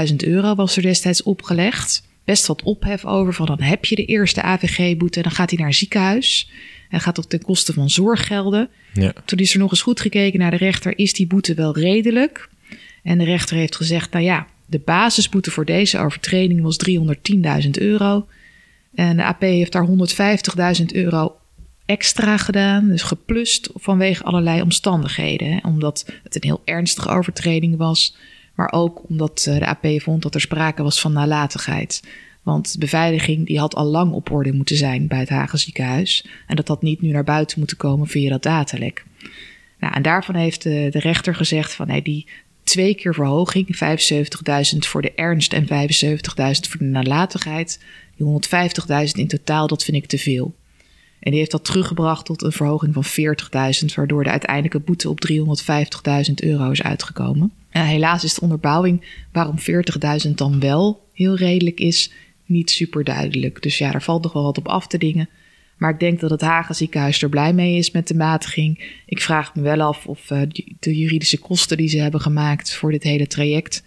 [0.10, 2.04] 460.000 euro was er destijds opgelegd.
[2.24, 5.60] Best wat ophef over van dan heb je de eerste AVG-boete en dan gaat hij
[5.60, 6.52] naar een ziekenhuis.
[6.92, 8.70] En gaat ook ten koste van zorggelden.
[8.94, 9.14] Ja.
[9.26, 12.50] Toen is er nog eens goed gekeken naar de rechter, is die boete wel redelijk?
[13.04, 16.78] En de rechter heeft gezegd, nou ja, de basisboete voor deze overtreding was
[17.64, 18.28] 310.000 euro.
[18.94, 19.88] En de AP heeft daar
[20.80, 21.36] 150.000 euro
[21.86, 25.52] extra gedaan, dus geplust vanwege allerlei omstandigheden.
[25.52, 25.60] Hè?
[25.64, 28.16] Omdat het een heel ernstige overtreding was,
[28.56, 32.04] maar ook omdat eh, de AP vond dat er sprake was van nalatigheid.
[32.42, 36.26] Want beveiliging die had al lang op orde moeten zijn bij het Hagen ziekenhuis.
[36.48, 39.06] En dat had niet nu naar buiten moeten komen via dat datalek.
[39.80, 42.28] Nou, en daarvan heeft de, de rechter gezegd van hey, die
[42.64, 43.68] twee keer verhoging,
[44.74, 45.70] 75.000 voor de ernst en 75.000
[46.70, 47.84] voor de nalatigheid,
[48.16, 48.28] die
[49.08, 50.54] 150.000 in totaal, dat vind ik te veel.
[51.20, 53.06] En die heeft dat teruggebracht tot een verhoging van
[53.82, 57.52] 40.000, waardoor de uiteindelijke boete op 350.000 euro is uitgekomen.
[57.70, 59.56] helaas is de onderbouwing waarom
[60.26, 62.12] 40.000 dan wel heel redelijk is,
[62.52, 63.62] niet super duidelijk.
[63.62, 65.30] Dus ja, daar valt nog wel wat op af te dingen.
[65.82, 68.84] Maar ik denk dat het Hagen ziekenhuis er blij mee is met de matiging.
[69.06, 70.42] Ik vraag me wel af of uh,
[70.80, 73.84] de juridische kosten die ze hebben gemaakt voor dit hele traject,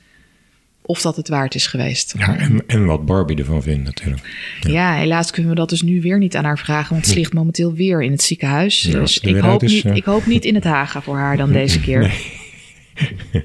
[0.83, 2.15] of dat het waard is geweest.
[2.19, 4.23] Ja, en, en wat Barbie ervan vindt natuurlijk.
[4.61, 4.95] Ja.
[4.95, 7.75] helaas kunnen we dat dus nu weer niet aan haar vragen, want ze ligt momenteel
[7.75, 8.81] weer in het ziekenhuis.
[8.81, 12.01] dus ik hoop, niet, ik hoop niet in het Hagen voor haar dan deze keer.
[12.01, 13.45] Nee.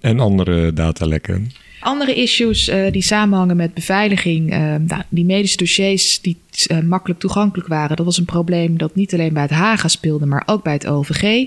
[0.00, 1.50] en andere datalekken.
[1.80, 6.36] Andere issues uh, die samenhangen met beveiliging, uh, nou, die medische dossiers die
[6.70, 10.26] uh, makkelijk toegankelijk waren, dat was een probleem dat niet alleen bij het Haga speelde,
[10.26, 11.46] maar ook bij het OVG,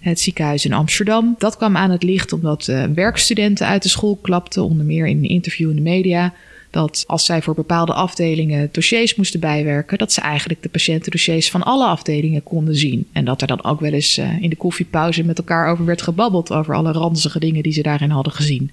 [0.00, 1.34] het ziekenhuis in Amsterdam.
[1.38, 5.28] Dat kwam aan het licht omdat werkstudenten uit de school klapten, onder meer in een
[5.28, 6.34] interview in de media,
[6.70, 11.62] dat als zij voor bepaalde afdelingen dossiers moesten bijwerken, dat ze eigenlijk de patiëntendossiers van
[11.62, 13.06] alle afdelingen konden zien.
[13.12, 16.52] En dat er dan ook wel eens in de koffiepauze met elkaar over werd gebabbeld
[16.52, 18.70] over alle ranzige dingen die ze daarin hadden gezien.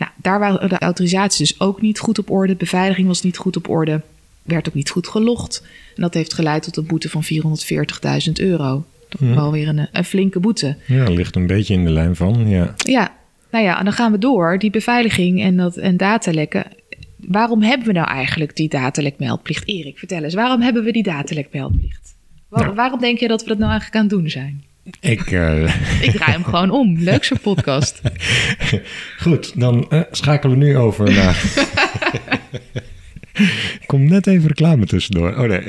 [0.00, 2.54] Nou, daar waren de autorisaties dus ook niet goed op orde.
[2.54, 4.00] Beveiliging was niet goed op orde.
[4.42, 5.62] Werd ook niet goed gelogd.
[5.96, 8.84] En dat heeft geleid tot een boete van 440.000 euro.
[9.08, 10.76] Dat is wel weer een, een, flinke boete.
[10.86, 12.74] Ja, ligt een beetje in de lijn van, ja.
[12.76, 13.12] Ja,
[13.50, 14.58] nou ja, en dan gaan we door.
[14.58, 16.64] Die beveiliging en, dat, en datalekken.
[17.16, 19.68] Waarom hebben we nou eigenlijk die datalekmeldplicht?
[19.68, 22.14] Erik, vertel eens, waarom hebben we die datalekmeldplicht?
[22.48, 22.74] Waar, nou.
[22.74, 24.64] Waarom denk je dat we dat nou eigenlijk aan het doen zijn?
[25.00, 25.62] Ik, uh...
[26.06, 26.98] ik draai hem gewoon om.
[26.98, 28.00] Leuk zo'n podcast.
[29.22, 31.42] Goed, dan uh, schakelen we nu over naar...
[33.86, 35.28] Kom net even reclame tussendoor.
[35.28, 35.62] Oh nee.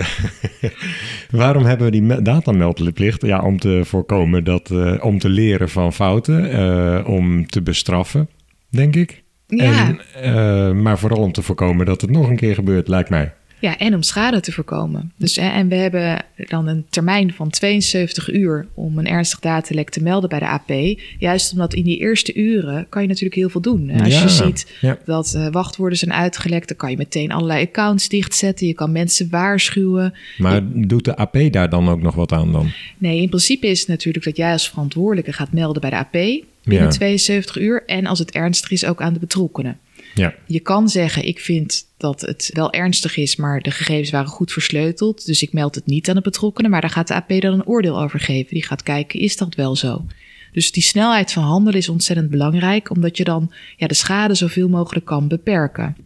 [1.30, 3.22] Waarom hebben we die datameldplicht?
[3.22, 8.30] Ja, om te voorkomen dat, uh, om te leren van fouten, om te bestraffen,
[8.70, 9.24] denk ik.
[9.48, 9.98] Ja.
[10.14, 13.34] En, maar vooral om te voorkomen dat het nog een keer gebeurt, lijkt mij.
[13.62, 15.12] Ja, en om schade te voorkomen.
[15.18, 20.02] Dus, en we hebben dan een termijn van 72 uur om een ernstig datalek te
[20.04, 21.00] melden bij de AP.
[21.20, 23.92] Juist omdat in die eerste uren kan je natuurlijk heel veel doen.
[23.92, 24.72] Als je ziet
[25.06, 28.68] dat uh, wachtwoorden zijn uitgelekt, dan kan je meteen allerlei accounts dichtzetten.
[28.68, 30.14] Je kan mensen waarschuwen.
[30.38, 32.72] Maar doet de AP daar dan ook nog wat aan dan?
[32.98, 36.44] Nee, in principe is het natuurlijk dat jij als verantwoordelijke gaat melden bij de AP
[36.64, 37.84] binnen 72 uur.
[37.86, 39.80] En als het ernstig is, ook aan de betrokkenen.
[40.14, 40.36] Ja.
[40.46, 44.52] Je kan zeggen, ik vind dat het wel ernstig is, maar de gegevens waren goed
[44.52, 45.26] versleuteld.
[45.26, 46.72] Dus ik meld het niet aan de betrokkenen.
[46.72, 48.54] Maar daar gaat de AP dan een oordeel over geven.
[48.54, 50.06] Die gaat kijken, is dat wel zo?
[50.52, 54.70] Dus die snelheid van handelen is ontzettend belangrijk, omdat je dan ja, de schade zoveel
[54.70, 55.98] mogelijk kan beperken.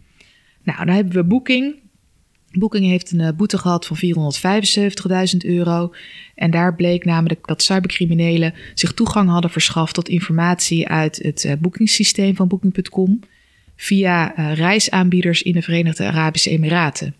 [0.62, 1.74] Nou, dan hebben we Booking.
[2.50, 3.96] Booking heeft een uh, boete gehad van
[5.32, 5.94] 475.000 euro.
[6.34, 11.52] En daar bleek namelijk dat cybercriminelen zich toegang hadden verschaft tot informatie uit het uh,
[11.58, 13.20] boekingssysteem van Booking.com
[13.76, 17.14] via uh, reisaanbieders in de Verenigde Arabische Emiraten.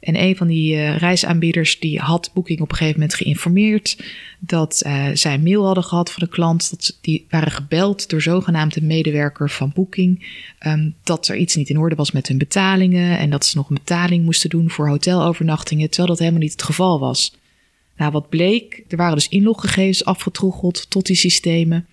[0.00, 4.04] En een van die uh, reisaanbieders die had Booking op een gegeven moment geïnformeerd
[4.38, 6.70] dat uh, zij een mail hadden gehad van de klant.
[6.70, 10.26] Dat die waren gebeld door zogenaamde medewerker van Booking.
[10.66, 13.18] Um, dat er iets niet in orde was met hun betalingen.
[13.18, 15.88] En dat ze nog een betaling moesten doen voor hotelovernachtingen.
[15.88, 17.36] Terwijl dat helemaal niet het geval was.
[17.96, 21.86] Nou, wat bleek, er waren dus inloggegevens afgetroggeld tot die systemen.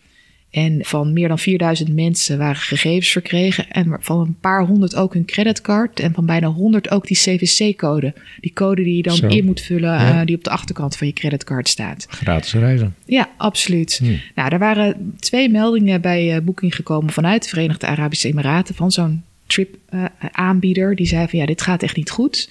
[0.54, 3.70] En van meer dan 4000 mensen waren gegevens verkregen.
[3.70, 6.00] En van een paar honderd ook hun creditcard.
[6.00, 8.14] En van bijna 100 ook die CVC-code.
[8.40, 10.20] Die code die je dan in moet vullen, ja.
[10.20, 12.06] uh, die op de achterkant van je creditcard staat.
[12.10, 12.96] Gratis reizen.
[13.06, 14.00] Ja, absoluut.
[14.04, 14.16] Hm.
[14.36, 18.76] Nou, er waren twee meldingen bij uh, Booking gekomen vanuit de Verenigde Arabische Emiraten.
[18.76, 20.90] Van zo'n trip-aanbieder.
[20.90, 22.50] Uh, die zei van ja, dit gaat echt niet goed.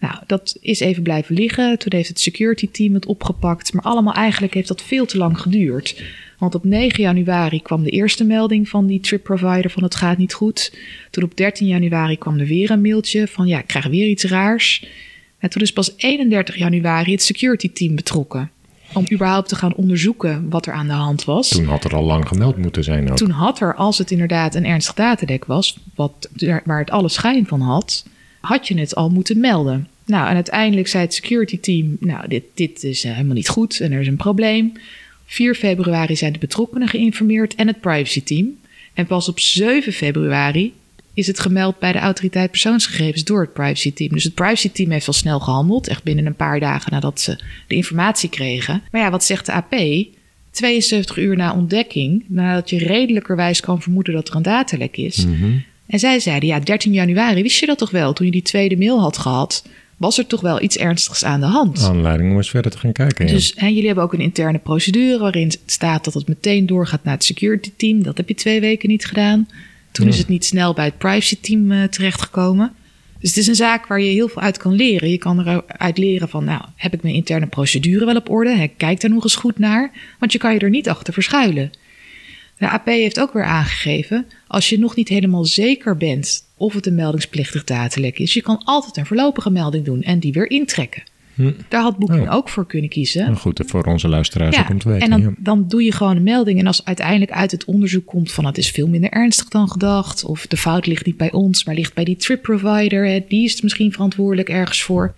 [0.00, 1.78] Nou, dat is even blijven liggen.
[1.78, 3.72] Toen heeft het security team het opgepakt.
[3.72, 6.02] Maar allemaal eigenlijk heeft dat veel te lang geduurd.
[6.40, 10.18] Want op 9 januari kwam de eerste melding van die trip provider van het gaat
[10.18, 10.76] niet goed.
[11.10, 14.24] Toen op 13 januari kwam er weer een mailtje van ja, ik krijg weer iets
[14.24, 14.86] raars.
[15.38, 18.50] En toen is pas 31 januari het security team betrokken.
[18.94, 21.48] Om überhaupt te gaan onderzoeken wat er aan de hand was.
[21.48, 23.16] Toen had er al lang gemeld moeten zijn ook.
[23.16, 26.28] Toen had er, als het inderdaad een ernstig datadek was, wat,
[26.64, 28.04] waar het alle schijn van had,
[28.40, 29.88] had je het al moeten melden.
[30.04, 33.92] Nou, en uiteindelijk zei het security team, nou, dit, dit is helemaal niet goed en
[33.92, 34.72] er is een probleem.
[35.30, 38.58] 4 februari zijn de betrokkenen geïnformeerd en het privacy team.
[38.94, 40.72] En pas op 7 februari
[41.14, 44.08] is het gemeld bij de autoriteit persoonsgegevens door het privacy team.
[44.12, 47.38] Dus het privacy team heeft al snel gehandeld, echt binnen een paar dagen nadat ze
[47.66, 48.82] de informatie kregen.
[48.90, 49.74] Maar ja, wat zegt de AP?
[50.50, 55.26] 72 uur na ontdekking, nadat je redelijkerwijs kan vermoeden dat er een datalek is.
[55.26, 55.64] Mm -hmm.
[55.86, 58.76] En zij zeiden, ja, 13 januari, wist je dat toch wel, toen je die tweede
[58.76, 59.64] mail had gehad?
[60.00, 61.82] Was er toch wel iets ernstigs aan de hand.
[61.82, 63.26] Aanleiding om eens verder te gaan kijken.
[63.26, 63.32] Ja.
[63.32, 67.24] Dus jullie hebben ook een interne procedure waarin staat dat het meteen doorgaat naar het
[67.24, 68.02] security team.
[68.02, 69.48] Dat heb je twee weken niet gedaan.
[69.92, 70.12] Toen ja.
[70.12, 72.72] is het niet snel bij het privacy team uh, terechtgekomen.
[73.18, 75.10] Dus het is een zaak waar je heel veel uit kan leren.
[75.10, 78.56] Je kan eruit leren van, nou, heb ik mijn interne procedure wel op orde?
[78.56, 79.92] Hè, kijk daar nog eens goed naar.
[80.18, 81.70] Want je kan je er niet achter verschuilen.
[82.58, 86.86] De AP heeft ook weer aangegeven, als je nog niet helemaal zeker bent of het
[86.86, 91.02] een meldingsplichtig datalek is, je kan altijd een voorlopige melding doen en die weer intrekken.
[91.34, 91.52] Hm.
[91.68, 92.34] Daar had Booking oh.
[92.34, 93.24] ook voor kunnen kiezen.
[93.24, 95.02] Nou goed, voor onze luisteraars ja, ook om te weten.
[95.02, 95.32] En dan, ja.
[95.38, 96.58] dan doe je gewoon een melding.
[96.58, 100.24] En als uiteindelijk uit het onderzoek komt van het is veel minder ernstig dan gedacht.
[100.24, 103.06] Of de fout ligt niet bij ons, maar ligt bij die trip provider.
[103.06, 105.14] Hè, die is misschien verantwoordelijk ergens voor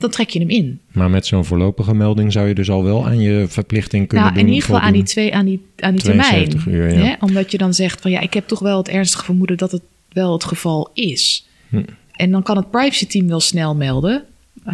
[0.00, 0.80] dan trek je hem in.
[0.92, 4.38] Maar met zo'n voorlopige melding zou je dus al wel aan je verplichting kunnen nou,
[4.38, 4.46] doen.
[4.46, 6.62] in ieder geval aan die, twee, aan die, aan die termijn.
[6.68, 7.04] Uur, ja.
[7.04, 7.14] hè?
[7.20, 9.82] Omdat je dan zegt van ja, ik heb toch wel het ernstige vermoeden dat het
[10.12, 11.46] wel het geval is.
[11.68, 11.84] Hm.
[12.12, 14.24] En dan kan het privacy team wel snel melden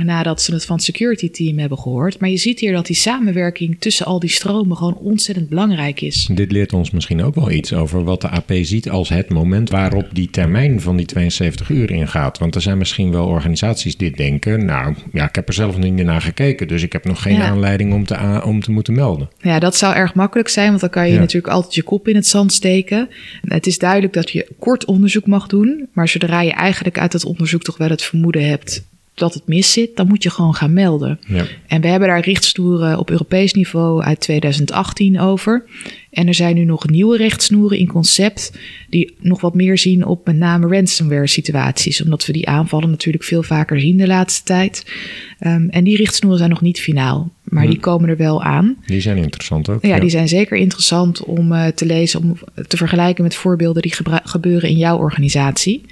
[0.05, 2.21] nadat ze het van het security team hebben gehoord.
[2.21, 6.29] Maar je ziet hier dat die samenwerking tussen al die stromen gewoon ontzettend belangrijk is.
[6.33, 9.71] Dit leert ons misschien ook wel iets over wat de AP ziet als het moment
[9.71, 12.39] waarop die termijn van die 72 uur ingaat.
[12.39, 15.95] Want er zijn misschien wel organisaties die denken, nou ja, ik heb er zelf niet
[15.95, 17.49] naar gekeken, dus ik heb nog geen ja.
[17.49, 19.29] aanleiding om te, om te moeten melden.
[19.41, 21.19] Ja, dat zou erg makkelijk zijn, want dan kan je ja.
[21.19, 23.09] natuurlijk altijd je kop in het zand steken.
[23.41, 27.25] Het is duidelijk dat je kort onderzoek mag doen, maar zodra je eigenlijk uit het
[27.25, 28.85] onderzoek toch wel het vermoeden hebt
[29.17, 31.19] dat het mis zit, dan moet je gewoon gaan melden.
[31.27, 31.45] Ja.
[31.67, 35.65] En we hebben daar richtsnoeren op Europees niveau uit 2018 over.
[36.11, 38.53] En er zijn nu nog nieuwe rechtsnoeren in concept
[38.91, 43.25] die nog wat meer zien op met name ransomware situaties, omdat we die aanvallen natuurlijk
[43.25, 44.93] veel vaker zien de laatste tijd.
[45.41, 47.71] Um, en die richtsnoeren zijn nog niet finaal, maar hm.
[47.71, 48.77] die komen er wel aan.
[48.87, 49.83] Die zijn interessant ook.
[49.83, 50.01] Ja, ja.
[50.01, 54.69] die zijn zeker interessant om uh, te lezen, om te vergelijken met voorbeelden die gebeuren
[54.69, 55.85] in jouw organisatie.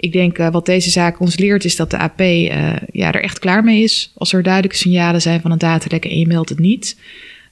[0.00, 2.48] Ik denk uh, wat deze zaak ons leert is dat de AP uh,
[2.92, 4.12] ja, er echt klaar mee is.
[4.14, 6.96] Als er duidelijke signalen zijn van een datalek en je meldt het niet.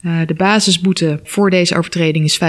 [0.02, 2.40] Uh, de basisboete voor deze overtreding is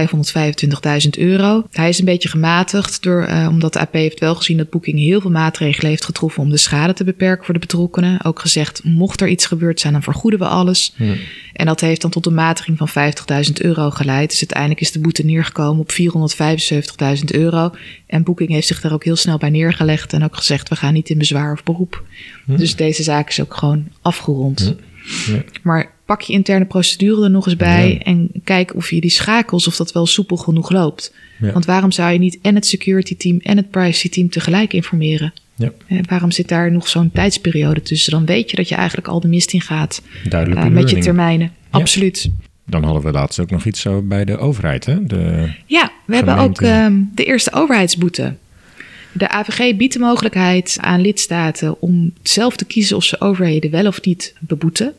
[1.06, 1.64] 525.000 euro.
[1.72, 5.00] Hij is een beetje gematigd, door, uh, omdat de AP heeft wel gezien dat Booking
[5.00, 8.24] heel veel maatregelen heeft getroffen om de schade te beperken voor de betrokkenen.
[8.24, 10.94] Ook gezegd, mocht er iets gebeurd zijn, dan vergoeden we alles.
[10.96, 11.18] Hmm.
[11.54, 12.90] En dat heeft dan tot een matiging van
[13.46, 14.30] 50.000 euro geleid.
[14.30, 17.72] Dus uiteindelijk is de boete neergekomen op 475.000 euro.
[18.08, 20.94] En Booking heeft zich daar ook heel snel bij neergelegd en ook gezegd, we gaan
[20.94, 22.04] niet in bezwaar of beroep.
[22.46, 22.58] Hmm.
[22.58, 24.60] Dus deze zaak is ook gewoon afgerond.
[24.60, 24.76] Hmm.
[25.28, 25.44] Ja.
[25.64, 28.00] Maar pak je interne procedure er nog eens bij Ja.
[28.00, 31.14] en kijk of je die schakels, of dat wel soepel genoeg loopt.
[31.40, 31.52] Ja.
[31.52, 35.34] Want waarom zou je niet en het security team en het privacy team tegelijk informeren?
[35.56, 35.72] Ja.
[35.88, 38.12] En waarom zit daar nog zo'n tijdsperiode tussen?
[38.12, 40.02] Dan weet je dat je eigenlijk al de mist in gaat
[40.34, 41.52] uh, met je termijnen.
[41.70, 42.30] Absoluut.
[42.66, 45.06] Dan hadden we laatst ook nog iets zo bij de overheid, hè?
[45.06, 45.52] De...
[45.66, 48.36] Ja, we hebben ook um, de eerste overheidsboete.
[49.18, 53.88] De AVG biedt de mogelijkheid aan lidstaten om zelf te kiezen of ze overheden wel
[53.88, 54.94] of niet beboeten.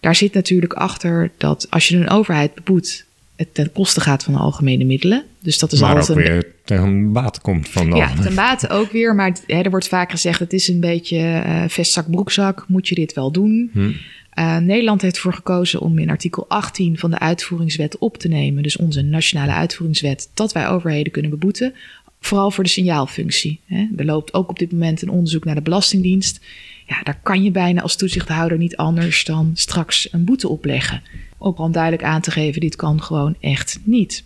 [0.00, 3.04] Daar zit natuurlijk achter dat als je een overheid beboet,
[3.36, 5.24] het ten koste gaat van de algemene middelen.
[5.40, 8.68] Dus dat is maar altijd ook weer ten bate komt van de ja, ten bate
[8.68, 9.14] ook weer.
[9.14, 12.64] Maar hè, er wordt vaak gezegd: het is een beetje eh vestzak, broekzak.
[12.68, 13.70] Moet je dit wel doen?
[13.72, 13.90] Hm.
[14.38, 18.62] Eh, Nederland heeft ervoor gekozen om in artikel 18 van de uitvoeringswet op te nemen,
[18.62, 21.74] dus onze nationale uitvoeringswet, dat wij overheden kunnen beboeten.
[22.20, 23.60] Vooral voor de signaalfunctie.
[23.96, 26.40] Er loopt ook op dit moment een onderzoek naar de Belastingdienst.
[26.86, 31.02] Ja, daar kan je bijna als toezichthouder niet anders dan straks een boete opleggen.
[31.38, 34.24] Ook om duidelijk aan te geven: dit kan gewoon echt niet.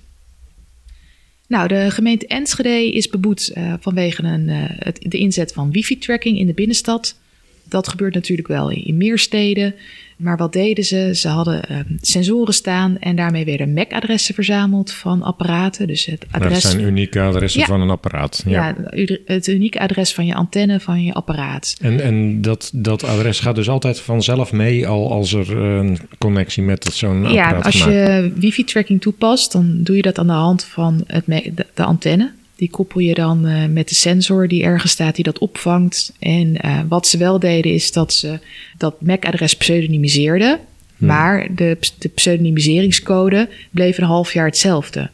[1.53, 6.47] Nou, de gemeente Enschede is beboet eh, vanwege een, eh, de inzet van wifi-tracking in
[6.47, 7.19] de binnenstad.
[7.65, 9.75] Dat gebeurt natuurlijk wel in meer steden.
[10.23, 11.11] Maar wat deden ze?
[11.15, 15.87] Ze hadden eh, sensoren staan en daarmee werden MAC-adressen verzameld van apparaten.
[15.87, 17.67] Dus het Dat adres, zijn unieke adressen Ja.
[17.67, 18.43] van een apparaat.
[18.47, 18.75] Ja.
[18.95, 21.77] ja, het unieke adres van je antenne van je apparaat.
[21.81, 26.63] En, en dat, dat adres gaat dus altijd vanzelf mee al als er een connectie
[26.63, 30.27] met dat zo'n Ja, apparaat als gemaakt je wifi-tracking toepast, dan doe je dat aan
[30.27, 32.33] de hand van het, de, de antenne.
[32.63, 36.13] Die koppel je dan eh, met de sensor die ergens staat die dat opvangt.
[36.19, 38.39] En eh, wat ze wel deden is dat ze
[38.79, 40.59] dat MAC-adres pseudonymiseerden.
[40.97, 45.11] Maar de, de pseudonymiseringscode bleef een half jaar hetzelfde.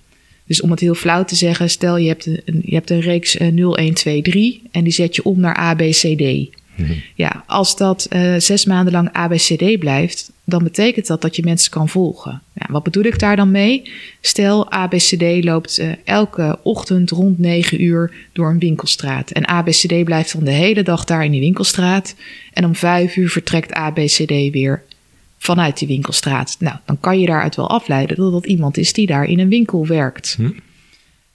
[0.46, 3.37] Dus om het heel flauw te zeggen, stel je hebt een, je hebt een reeks
[3.37, 6.56] eh, 0123 en die zet je om naar ABCD.
[7.14, 11.70] Ja, als dat eh, zes maanden lang ABCD blijft, dan betekent dat dat je mensen
[11.70, 12.42] kan volgen.
[12.52, 13.90] Ja, wat bedoel ik daar dan mee?
[14.20, 19.30] Stel, ABCD loopt eh, elke ochtend rond 9 uur door een winkelstraat.
[19.30, 22.14] En ABCD blijft dan de hele dag daar in die winkelstraat.
[22.52, 24.82] En om 5 uur vertrekt ABCD weer
[25.38, 26.56] vanuit die winkelstraat.
[26.58, 29.48] Nou, dan kan je daaruit wel afleiden dat dat iemand is die daar in een
[29.48, 30.34] winkel werkt.
[30.36, 30.50] Hm.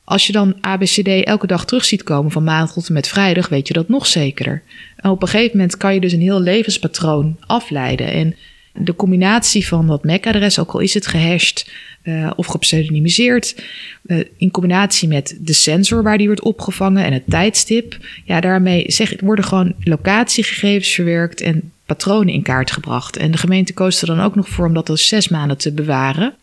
[0.04, 3.50] Als je dan ABCD elke dag terug ziet komen van maandag tot en met vrijdag,
[3.50, 4.62] weet je dat nog zekerder.
[4.96, 8.08] En op een gegeven moment kan je dus een heel levenspatroon afleiden.
[8.08, 8.36] En
[8.74, 13.64] de combinatie van dat MAC-adres, ook al is het gehashed eh, of gepseudonymiseerd,
[14.06, 18.84] eh, in combinatie met de sensor waar die wordt opgevangen en het tijdstip, ja, daarmee
[18.88, 23.18] zeg, worden gewoon locatiegegevens verwerkt en patronen in kaart gebracht.
[23.18, 25.72] En de gemeente koos er dan ook nog voor om dat dus zes maanden te
[25.72, 26.34] bewaren.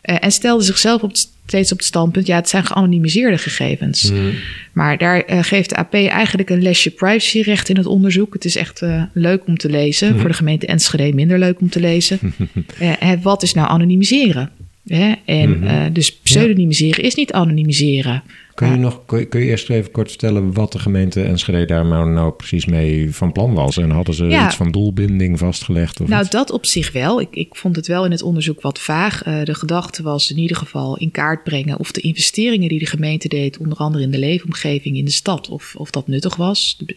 [0.00, 1.12] Eh, en stelde zichzelf op,
[1.46, 4.08] steeds op het standpunt: ja, het zijn geanonimiseerde gegevens.
[4.08, 4.30] Hm.
[4.72, 8.32] Maar daar eh, geeft de AP eigenlijk een lesje privacyrecht in het onderzoek.
[8.32, 10.18] Het is echt eh, leuk om te lezen.
[10.18, 12.18] Voor de gemeente Enschede minder leuk om te lezen.
[12.78, 14.50] Eh, wat is nou anonimiseren?
[14.86, 15.14] Hè?
[15.24, 18.22] En eh, dus pseudonymiseren is niet anonimiseren.
[18.54, 21.64] Kun je, nog, kun, je, kun je eerst even kort vertellen wat de gemeente Enschede
[21.64, 23.76] daar nou, nou precies mee van plan was?
[23.76, 24.46] En hadden ze Ja.
[24.46, 26.00] iets van doelbinding vastgelegd?
[26.00, 26.30] Of Nou, iets?
[26.30, 27.20] dat op zich wel.
[27.20, 29.22] Ik, ik vond het wel in het onderzoek wat vaag.
[29.22, 32.86] Eh, de gedachte was in ieder geval in kaart brengen of de investeringen die de
[32.86, 36.76] gemeente deed, onder andere in de leefomgeving in de stad, of, of dat nuttig was.
[36.86, 36.96] De-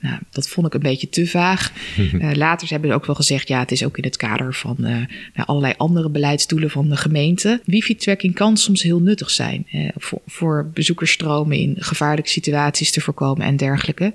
[0.00, 1.72] nou, dat vond ik een beetje te vaag.
[2.20, 4.76] Eh, later hebben ze ook wel gezegd, ja, het is ook in het kader van
[4.76, 4.94] eh,
[5.34, 7.60] nou, allerlei andere beleidsdoelen van de gemeente.
[7.64, 13.56] Wifi-tracking kan soms heel nuttig zijn voor, voor bezoekersstromen in gevaarlijke situaties te voorkomen en
[13.56, 14.12] dergelijke.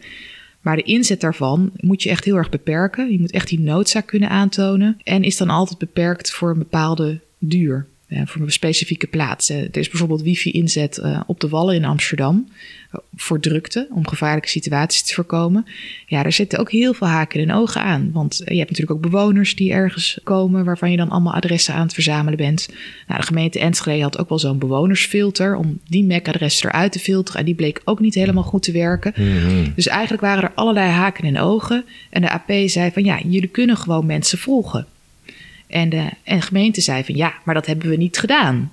[0.62, 3.12] Maar de inzet daarvan moet je echt heel erg beperken.
[3.12, 4.98] Je moet echt die noodzaak kunnen aantonen.
[5.04, 7.88] En is dan altijd beperkt voor een bepaalde duur.
[8.12, 9.50] Eh, voor een specifieke plaats.
[9.50, 12.50] Er is bijvoorbeeld wifi-inzet eh, op de Wallen in Amsterdam.
[12.92, 15.66] eh, Voor drukte, om gevaarlijke situaties te voorkomen.
[16.06, 18.12] Ja, daar zitten ook heel veel haken en ogen aan.
[18.12, 20.66] Want je hebt natuurlijk ook bewoners die ergens komen...
[20.66, 22.70] waarvan je dan allemaal adressen aan het verzamelen bent.
[23.08, 25.56] Nou, de gemeente Enschede had ook wel zo'n bewonersfilter...
[25.56, 27.40] om die MAC-adressen eruit te filteren.
[27.40, 29.14] En die bleek ook niet helemaal goed te werken.
[29.16, 29.70] Mhm.
[29.76, 31.86] Dus eigenlijk waren er allerlei haken en ogen.
[32.10, 34.86] En de AP zei van ja, jullie kunnen gewoon mensen volgen.
[35.72, 38.72] En de, en gemeente zei van ja, maar dat hebben we niet gedaan.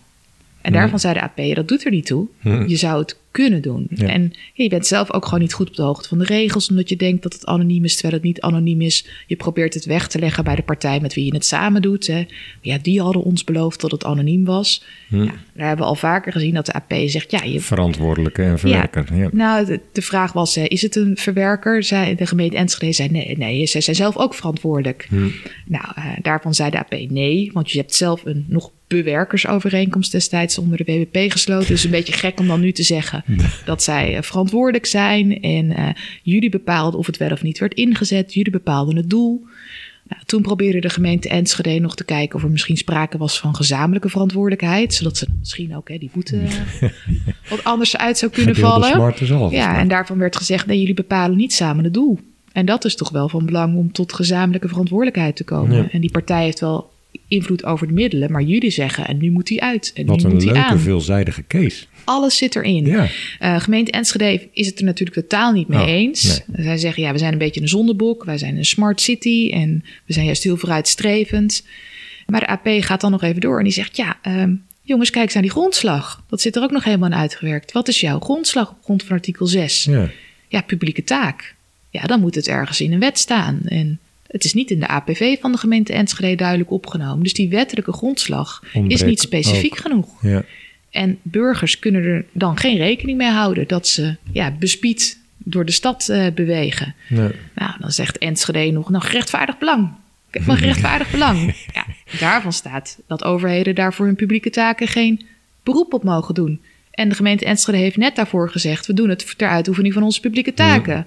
[0.68, 2.26] En daarvan zei de AP, dat doet er niet toe.
[2.66, 3.86] Je zou het kunnen doen.
[3.90, 4.06] Ja.
[4.06, 6.88] En je bent zelf ook gewoon niet goed op de hoogte van de regels, omdat
[6.88, 9.06] je denkt dat het anoniem is, terwijl het niet anoniem is.
[9.26, 12.06] Je probeert het weg te leggen bij de partij met wie je het samen doet.
[12.06, 12.26] Hè.
[12.60, 14.84] Ja, die hadden ons beloofd dat het anoniem was.
[15.08, 18.58] Ja, daar hebben we al vaker gezien dat de AP zegt, ja, je Verantwoordelijke en
[18.58, 19.16] verwerker.
[19.16, 19.28] Ja.
[19.32, 21.82] nou, de, de vraag was, is het een verwerker?
[21.82, 25.08] Zij, de gemeente Enschede zei nee, nee, zij zijn zelf ook verantwoordelijk.
[25.66, 30.58] Nou, eh, daarvan zei de AP nee, want je hebt zelf een nog bewerkersovereenkomst destijds
[30.58, 31.68] onder de WWP gesloten.
[31.68, 33.24] Dus een beetje gek om dan nu te zeggen
[33.64, 35.88] dat zij eh, verantwoordelijk zijn en eh,
[36.22, 38.34] jullie bepaalden of het wel of niet werd ingezet.
[38.34, 39.46] Jullie bepaalden het doel.
[40.08, 43.54] Nou, toen probeerde de gemeente Enschede nog te kijken of er misschien sprake was van
[43.54, 46.88] gezamenlijke verantwoordelijkheid, zodat ze misschien ook hè, die boete eh,
[47.50, 48.88] wat anders uit zou kunnen vallen.
[49.50, 52.18] Ja, en daarvan werd gezegd: nee, jullie bepalen niet samen het doel.
[52.52, 55.76] En dat is toch wel van belang om tot gezamenlijke verantwoordelijkheid te komen.
[55.76, 55.90] Ja.
[55.90, 56.90] En die partij heeft wel
[57.28, 59.90] invloed over de middelen, maar jullie zeggen: en nu moet die uit.
[59.94, 60.78] En Wat nu een moet leuke, aan.
[60.80, 61.84] veelzijdige case.
[62.04, 62.86] Alles zit erin.
[62.86, 63.08] Ja.
[63.38, 66.40] Eh, gemeente Enschede is het er natuurlijk totaal niet mee Oh, eens.
[66.52, 68.24] Zij zeggen, ja, we zijn een beetje een zondebok.
[68.24, 71.66] Wij zijn een smart city en we zijn juist heel vooruitstrevend.
[72.26, 75.24] Maar de AP gaat dan nog even door en die zegt, ja, ehm, jongens, kijk
[75.24, 76.24] eens naar die grondslag.
[76.28, 77.72] Dat zit er ook nog helemaal in uitgewerkt.
[77.72, 79.84] Wat is jouw grondslag op grond van artikel 6?
[79.84, 80.10] Ja.
[80.48, 81.54] Ja, publieke taak.
[81.90, 83.60] Ja, dan moet het ergens in een wet staan.
[83.64, 83.98] En
[84.28, 87.22] het is niet in de APV van de gemeente Enschede duidelijk opgenomen.
[87.22, 89.78] Dus die wettelijke grondslag is niet specifiek ook.
[89.78, 90.22] genoeg.
[90.22, 90.44] Ja.
[90.90, 95.72] En burgers kunnen er dan geen rekening mee houden dat ze ja, bespied door de
[95.72, 96.94] stad eh, bewegen.
[97.08, 97.30] Nee.
[97.54, 99.90] Nou, dan zegt Enschede nog, nou, gerechtvaardigd belang.
[100.30, 101.54] Ik heb een gerechtvaardigd belang.
[101.74, 101.86] Ja,
[102.18, 105.26] daarvan staat dat overheden daarvoor hun publieke taken geen
[105.62, 106.60] beroep op mogen doen.
[106.98, 110.20] En de gemeente Enschede heeft net daarvoor gezegd, we doen het ter uitoefening van onze
[110.20, 111.06] publieke taken.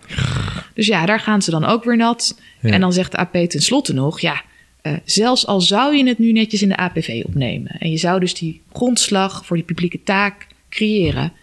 [0.73, 2.39] Dus ja, daar gaan ze dan ook weer nat.
[2.61, 2.69] Ja.
[2.69, 4.41] En dan zegt de AP tenslotte nog, ja,
[4.81, 8.19] eh, zelfs al zou je het nu netjes in de APV opnemen en je zou
[8.19, 11.33] dus die grondslag voor die publieke taak creëren,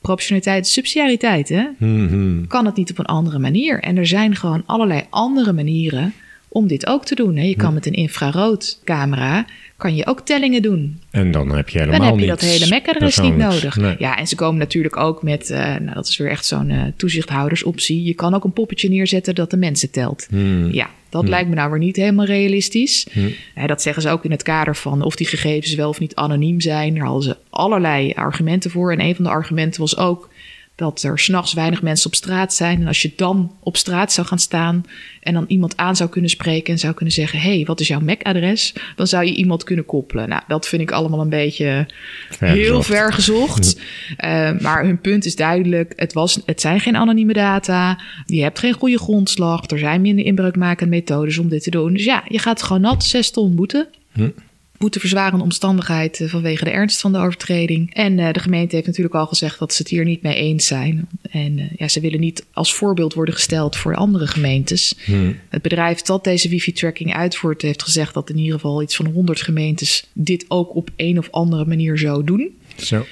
[0.00, 1.66] proportionaliteit, subsidiariteit, hè?
[1.78, 2.46] Mhm.
[2.46, 3.80] kan het niet op een andere manier.
[3.80, 6.14] En er zijn gewoon allerlei andere manieren
[6.48, 7.36] om dit ook te doen.
[7.36, 7.42] Hè.
[7.42, 9.46] Je kan met een infraroodcamera
[9.80, 11.00] kan je ook tellingen doen.
[11.10, 13.62] En dan heb je helemaal Dan heb je niets dat hele MAC-adres niet persoonlijks.
[13.62, 13.76] nodig.
[13.76, 13.96] Nee.
[13.98, 16.82] Ja, en ze komen natuurlijk ook met, eh, nou dat is weer echt zo'n eh,
[16.96, 18.04] toezichthoudersoptie.
[18.04, 20.26] Je kan ook een poppetje neerzetten dat de mensen telt.
[20.30, 20.72] Hmm.
[20.72, 23.06] Ja, dat lijkt me nou weer niet helemaal realistisch.
[23.12, 23.34] Hmm.
[23.54, 26.14] Hè, dat zeggen ze ook in het kader van of die gegevens wel of niet
[26.14, 26.94] anoniem zijn.
[26.94, 28.92] Daar hadden ze allerlei argumenten voor.
[28.92, 30.28] En een van de argumenten was ook
[30.80, 32.80] dat er s'nachts weinig mensen op straat zijn.
[32.80, 34.84] En als je dan op straat zou gaan staan
[35.20, 38.00] en dan iemand aan zou kunnen spreken en zou kunnen zeggen: hey, wat is jouw
[38.00, 38.74] MAC-adres?
[38.96, 40.28] Dan zou je iemand kunnen koppelen.
[40.28, 41.88] Nou, dat vind ik allemaal een beetje
[42.38, 43.78] heel ver gezocht.
[44.16, 48.00] Eh, maar hun punt is duidelijk: het, was, het zijn geen anonieme data.
[48.26, 49.70] Je hebt geen goede grondslag.
[49.70, 51.92] Er zijn minder inbreukmakende methodes om dit te doen.
[51.92, 53.88] Dus ja, je gaat gewoon nat zes ton boete.
[54.12, 54.28] Hm.
[54.80, 57.94] Boeteverzwarende omstandigheid eh, vanwege de ernst van de overtreding.
[57.94, 60.66] En eh, de gemeente heeft natuurlijk al gezegd dat ze het hier niet mee eens
[60.66, 61.08] zijn.
[61.30, 64.94] En eh, ja, ze willen niet als voorbeeld worden gesteld voor andere gemeentes.
[65.04, 65.38] Hmm.
[65.48, 69.42] Het bedrijf dat deze wifi-tracking uitvoert, heeft gezegd dat in ieder geval iets van 100
[69.42, 72.56] gemeentes dit ook op een of andere manier zo doen.
[72.76, 73.06] Zo.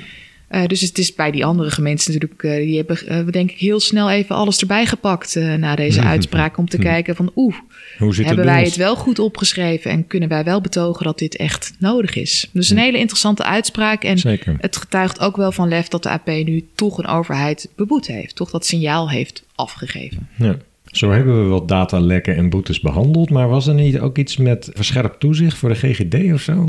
[0.48, 3.58] Eh, dus het is bij die andere gemeentes natuurlijk, eh, die hebben eh, denk ik
[3.58, 6.56] heel snel even alles erbij gepakt na deze uitspraak.
[6.56, 7.54] Om te kijken van oeh,
[7.98, 8.68] hebben wij ons?
[8.68, 12.48] het wel goed opgeschreven en kunnen wij wel betogen dat dit echt nodig is.
[12.52, 14.56] Dus een hele interessante uitspraak en Zeker.
[14.60, 18.36] het getuigt ook wel van lef dat de AP nu toch een overheid beboet heeft.
[18.36, 20.28] Toch dat signaal heeft afgegeven.
[20.36, 20.56] Ja.
[20.84, 24.70] Zo hebben we wat datalekken en boetes behandeld, maar was er niet ook iets met
[24.74, 26.66] verscherpt toezicht voor de GGD of zo?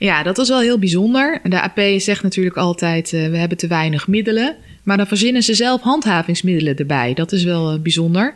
[0.00, 1.40] Ja, dat was wel heel bijzonder.
[1.42, 4.56] De AP zegt natuurlijk altijd: eh, we hebben te weinig middelen.
[4.82, 7.14] Maar dan verzinnen ze zelf handhavingsmiddelen erbij.
[7.14, 8.34] Dat is wel eh, bijzonder.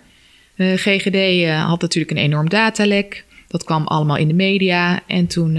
[0.57, 3.25] De GGD eh, had natuurlijk een enorm datalek.
[3.49, 5.03] Dat kwam allemaal in de media.
[5.07, 5.59] En toen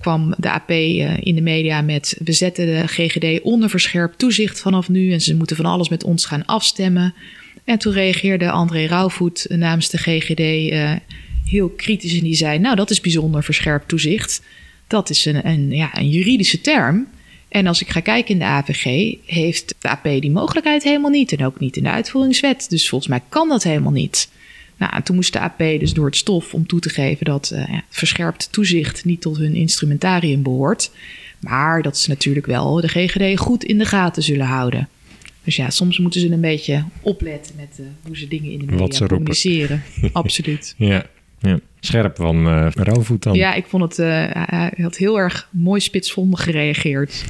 [0.00, 0.70] kwam de AP
[1.20, 5.12] in de media met: we zetten de GGD onder verscherpt toezicht vanaf nu.
[5.12, 7.14] En ze moeten van alles met ons gaan afstemmen.
[7.64, 10.72] En toen reageerde André Rauwvoet namens de GGD
[11.50, 12.18] heel kritisch.
[12.18, 14.42] En die zei: Nou, dat is bijzonder verscherpt toezicht.
[14.86, 17.06] Dat is een, een, ja, een juridische term.
[17.48, 21.32] En als ik ga kijken in de AVG, heeft de AP die mogelijkheid helemaal niet.
[21.32, 22.66] En ook niet in de uitvoeringswet.
[22.68, 24.28] Dus volgens mij kan dat helemaal niet.
[24.76, 27.50] Nou, en toen moest de AP dus door het stof om toe te geven dat
[27.50, 30.90] eh, ja, verscherpt toezicht niet tot hun instrumentarium behoort.
[31.40, 34.88] Maar dat ze natuurlijk wel de GGD goed in de gaten zullen houden.
[35.44, 38.76] Dus ja, soms moeten ze een beetje opletten met eh, hoe ze dingen in de
[38.76, 39.82] Wat media communiceren.
[40.12, 40.74] Absoluut.
[40.76, 41.06] Ja.
[41.38, 41.58] Ja.
[41.80, 43.34] Scherp van eh Rauwvoet dan.
[43.34, 43.98] Ja, ik vond het.
[43.98, 47.24] eh, hij had heel erg mooi spitsvondig gereageerd.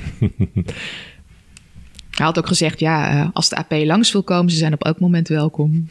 [2.17, 4.85] hij had ook gezegd: ja, eh, als de AP langs wil komen, ze zijn op
[4.85, 5.89] elk moment welkom.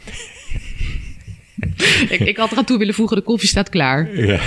[2.08, 4.16] ik, ik had eraan toe willen voegen: de koffie staat klaar.
[4.26, 4.40] Ja.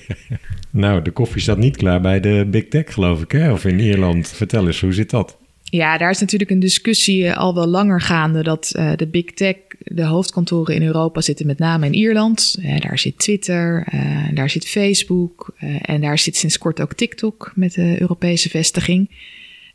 [0.70, 3.52] nou, de koffie staat niet klaar bij de Big Tech, geloof ik, hè?
[3.52, 4.28] Of in Ierland.
[4.28, 5.38] Vertel eens, hoe zit dat?
[5.72, 9.24] Ja, daar is natuurlijk een discussie eh, al wel langer gaande dat eh, de big
[9.24, 12.56] tech, de hoofdkantoren in Europa zitten met name in Ierland.
[12.62, 13.86] Eh, daar zit Twitter,
[14.34, 19.10] daar zit Facebook en daar zit sinds kort ook TikTok met de Europese vestiging.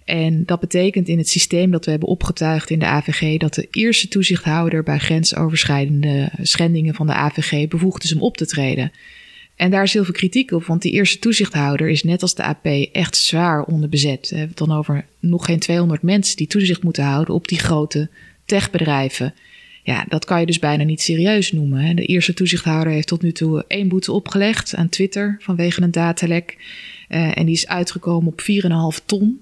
[0.05, 3.67] En dat betekent in het systeem dat we hebben opgetuigd in de AVG dat de
[3.71, 8.91] eerste toezichthouder bij grensoverschrijdende schendingen van de AVG bevoegd is om op te treden.
[9.57, 12.43] En daar is heel veel kritiek op, want die eerste toezichthouder is net als de
[12.43, 14.29] AP echt zwaar onderbezet.
[14.29, 17.59] We hebben het dan over nog geen 200 mensen die toezicht moeten houden op die
[17.59, 18.09] grote
[18.45, 19.33] techbedrijven.
[19.83, 21.95] Ja, dat kan je dus bijna niet serieus noemen.
[21.95, 26.57] De eerste toezichthouder heeft tot nu toe één boete opgelegd aan Twitter vanwege een datalek.
[27.09, 28.41] Uh, en die is uitgekomen op
[28.99, 29.41] 4,5 ton.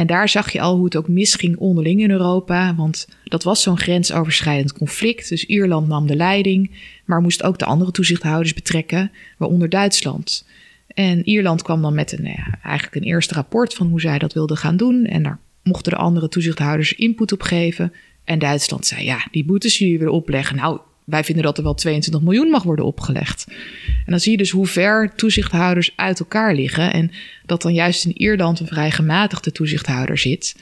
[0.00, 2.74] En daar zag je al hoe het ook misging onderling in Europa.
[2.74, 5.28] Want dat was zo'n grensoverschrijdend conflict.
[5.28, 6.70] Dus Ierland nam de leiding,
[7.04, 10.46] maar moest ook de andere toezichthouders betrekken, waaronder Duitsland.
[10.86, 14.18] En Ierland kwam dan met een, nou ja, eigenlijk een eerste rapport van hoe zij
[14.18, 15.04] dat wilden gaan doen.
[15.04, 17.92] En daar mochten de andere toezichthouders input op geven.
[18.24, 20.80] En Duitsland zei: Ja, die boetes die jullie willen opleggen, nou,
[21.10, 23.46] wij vinden dat er wel 22 miljoen mag worden opgelegd.
[23.86, 26.92] En dan zie je dus hoe ver toezichthouders uit elkaar liggen.
[26.92, 27.10] En
[27.46, 30.56] dat dan juist in Ierland een vrij gematigde toezichthouder zit.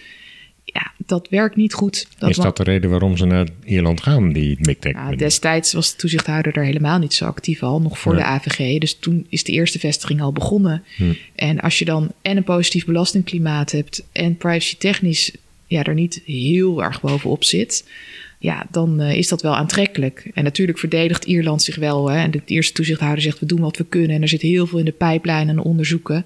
[0.65, 2.07] Ja, dat werkt niet goed.
[2.19, 4.93] Dat is dat de reden waarom ze naar Ierland gaan, die Big Tech?
[4.93, 8.79] Ja, destijds was de toezichthouder daar helemaal niet zo actief al, nog voor de AVG.
[8.79, 10.83] Dus toen is de eerste vestiging al begonnen.
[10.97, 11.13] Hm.
[11.35, 15.33] En als je dan en een positief belastingklimaat hebt en privacy technisch
[15.67, 17.85] ja, er niet heel erg bovenop zit
[18.39, 20.31] ja, dan uh, is dat wel aantrekkelijk.
[20.35, 22.11] En natuurlijk verdedigt Ierland zich wel.
[22.11, 22.19] Hè?
[22.19, 24.17] En de eerste toezichthouder zegt: we doen wat we kunnen.
[24.17, 26.25] En er zit heel veel in de pijplijn en onderzoeken.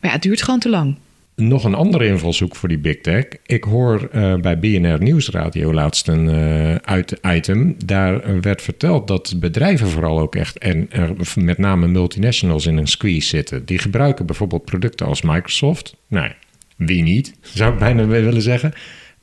[0.00, 0.96] Maar ja, het duurt gewoon te lang.
[1.36, 3.24] Nog een andere invalshoek voor die big tech.
[3.46, 7.76] Ik hoor uh, bij BNR Nieuwsradio laatst een uh, uit item.
[7.84, 10.88] Daar werd verteld dat bedrijven vooral ook echt, en
[11.34, 13.64] met name multinationals in een squeeze zitten.
[13.64, 15.96] Die gebruiken bijvoorbeeld producten als Microsoft.
[16.08, 16.30] Nou,
[16.76, 18.72] wie niet, zou ik bijna willen zeggen.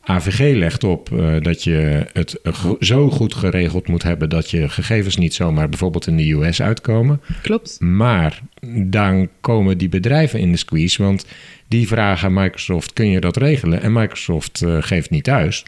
[0.04, 2.40] AVG legt op uh, dat je het
[2.80, 7.22] zo goed geregeld moet hebben dat je gegevens niet zomaar bijvoorbeeld in de US uitkomen.
[7.42, 7.78] Klopt.
[7.80, 8.42] Maar
[8.84, 11.26] dan komen die bedrijven in de squeeze, want
[11.68, 13.82] die vragen aan Microsoft: kun je dat regelen?
[13.82, 15.66] En Microsoft uh, geeft niet thuis.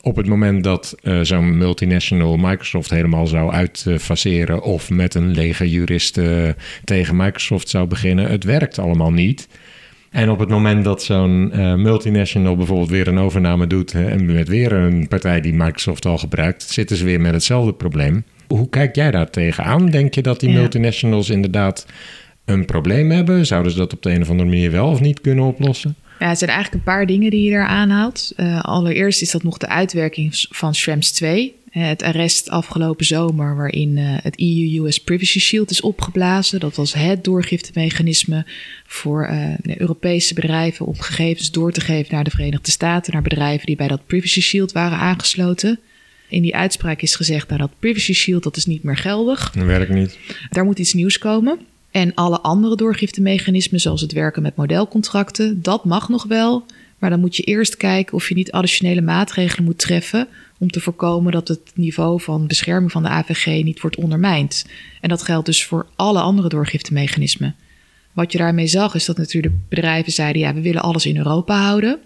[0.00, 5.70] Op het moment dat uh, zo'n multinational Microsoft helemaal zou uitfaceren of met een lege
[5.70, 9.48] juristen tegen Microsoft zou beginnen, het werkt allemaal niet.
[10.10, 14.26] En op het moment dat zo'n uh, multinational bijvoorbeeld weer een overname doet hè, en
[14.26, 18.24] met weer een partij die Microsoft al gebruikt, zitten ze weer met hetzelfde probleem.
[18.46, 19.86] Hoe kijk jij daar tegenaan?
[19.86, 21.86] Denk je dat die multinationals inderdaad
[22.44, 23.46] een probleem hebben?
[23.46, 25.94] Zouden ze dat op de een of andere manier wel of niet kunnen oplossen?
[26.18, 28.32] Ja, het zijn eigenlijk een paar dingen die je daar aanhaalt.
[28.36, 31.54] Uh, allereerst is dat nog de uitwerking van Schrems 2.
[31.70, 36.60] Het arrest afgelopen zomer, waarin uh, het EU-US Privacy Shield is opgeblazen.
[36.60, 38.46] Dat was het doorgiftemechanisme
[38.86, 43.66] voor uh, Europese bedrijven om gegevens door te geven naar de Verenigde Staten, naar bedrijven
[43.66, 45.78] die bij dat Privacy Shield waren aangesloten.
[46.28, 49.50] In die uitspraak is gezegd nou, dat Privacy Shield dat is niet meer geldig.
[49.50, 50.18] Dat werkt niet.
[50.50, 51.58] Daar moet iets nieuws komen.
[51.90, 56.64] En alle andere doorgiftemechanismen, zoals het werken met modelcontracten, dat mag nog wel.
[56.98, 60.28] Maar dan moet je eerst kijken of je niet additionele maatregelen moet treffen
[60.58, 64.66] om te voorkomen dat het niveau van bescherming van de AVG niet wordt ondermijnd.
[65.00, 67.54] En dat geldt dus voor alle andere doorgiftemechanismen.
[68.12, 71.62] Wat je daarmee zag is dat natuurlijk bedrijven zeiden: ja, we willen alles in Europa
[71.62, 71.98] houden.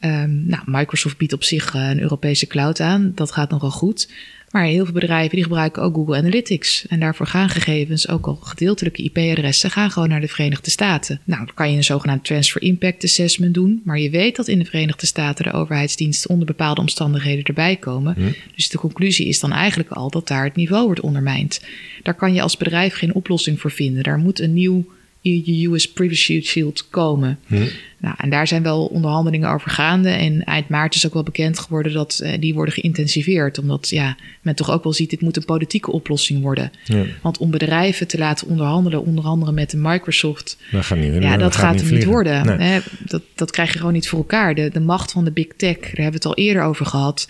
[0.00, 3.12] Um, nou, Microsoft biedt op zich een Europese cloud aan.
[3.14, 4.12] Dat gaat nogal goed.
[4.52, 6.86] Maar heel veel bedrijven die gebruiken ook Google Analytics.
[6.86, 11.20] En daarvoor gaan gegevens, ook al gedeeltelijke IP-adressen, gaan gewoon naar de Verenigde Staten.
[11.24, 13.80] Nou, dan kan je een zogenaamd Transfer Impact Assessment doen.
[13.84, 18.14] Maar je weet dat in de Verenigde Staten de overheidsdiensten onder bepaalde omstandigheden erbij komen.
[18.14, 18.32] Hm.
[18.54, 21.60] Dus de conclusie is dan eigenlijk al dat daar het niveau wordt ondermijnd.
[22.02, 24.02] Daar kan je als bedrijf geen oplossing voor vinden.
[24.02, 24.84] Daar moet een nieuw
[25.22, 27.38] US Privacy Shield komen.
[27.46, 27.66] Hm.
[27.98, 30.08] Nou, en daar zijn wel onderhandelingen over gaande.
[30.08, 33.58] En eind maart is ook wel bekend geworden dat uh, die worden geïntensiveerd.
[33.58, 36.72] Omdat ja, men toch ook wel ziet, dit moet een politieke oplossing worden.
[36.84, 37.04] Ja.
[37.22, 40.56] Want om bedrijven te laten onderhandelen, onder andere met de Microsoft...
[40.70, 42.60] Dat gaat niet, ja, dat, gaat, niet worden.
[42.60, 42.80] Hè?
[43.06, 44.54] Dat, dat krijg je gewoon niet voor elkaar.
[44.54, 47.28] De, de macht van de big tech, daar hebben we het al eerder over gehad,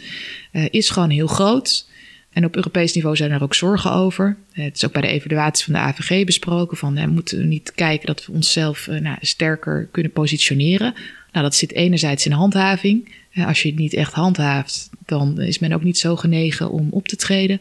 [0.53, 1.87] uh, is gewoon heel groot.
[2.33, 4.37] En op Europees niveau zijn er ook zorgen over.
[4.53, 6.77] Eh, het is ook bij de evaluatie van de AVG besproken.
[6.77, 10.95] Van, hè, moeten we niet kijken dat we onszelf uh, nou, sterker kunnen positioneren.
[11.33, 13.15] Nou, dat zit enerzijds in handhaving.
[13.47, 17.09] Als je het niet echt handhaaft, dan is men ook niet zo genegen om op
[17.09, 17.61] te treden.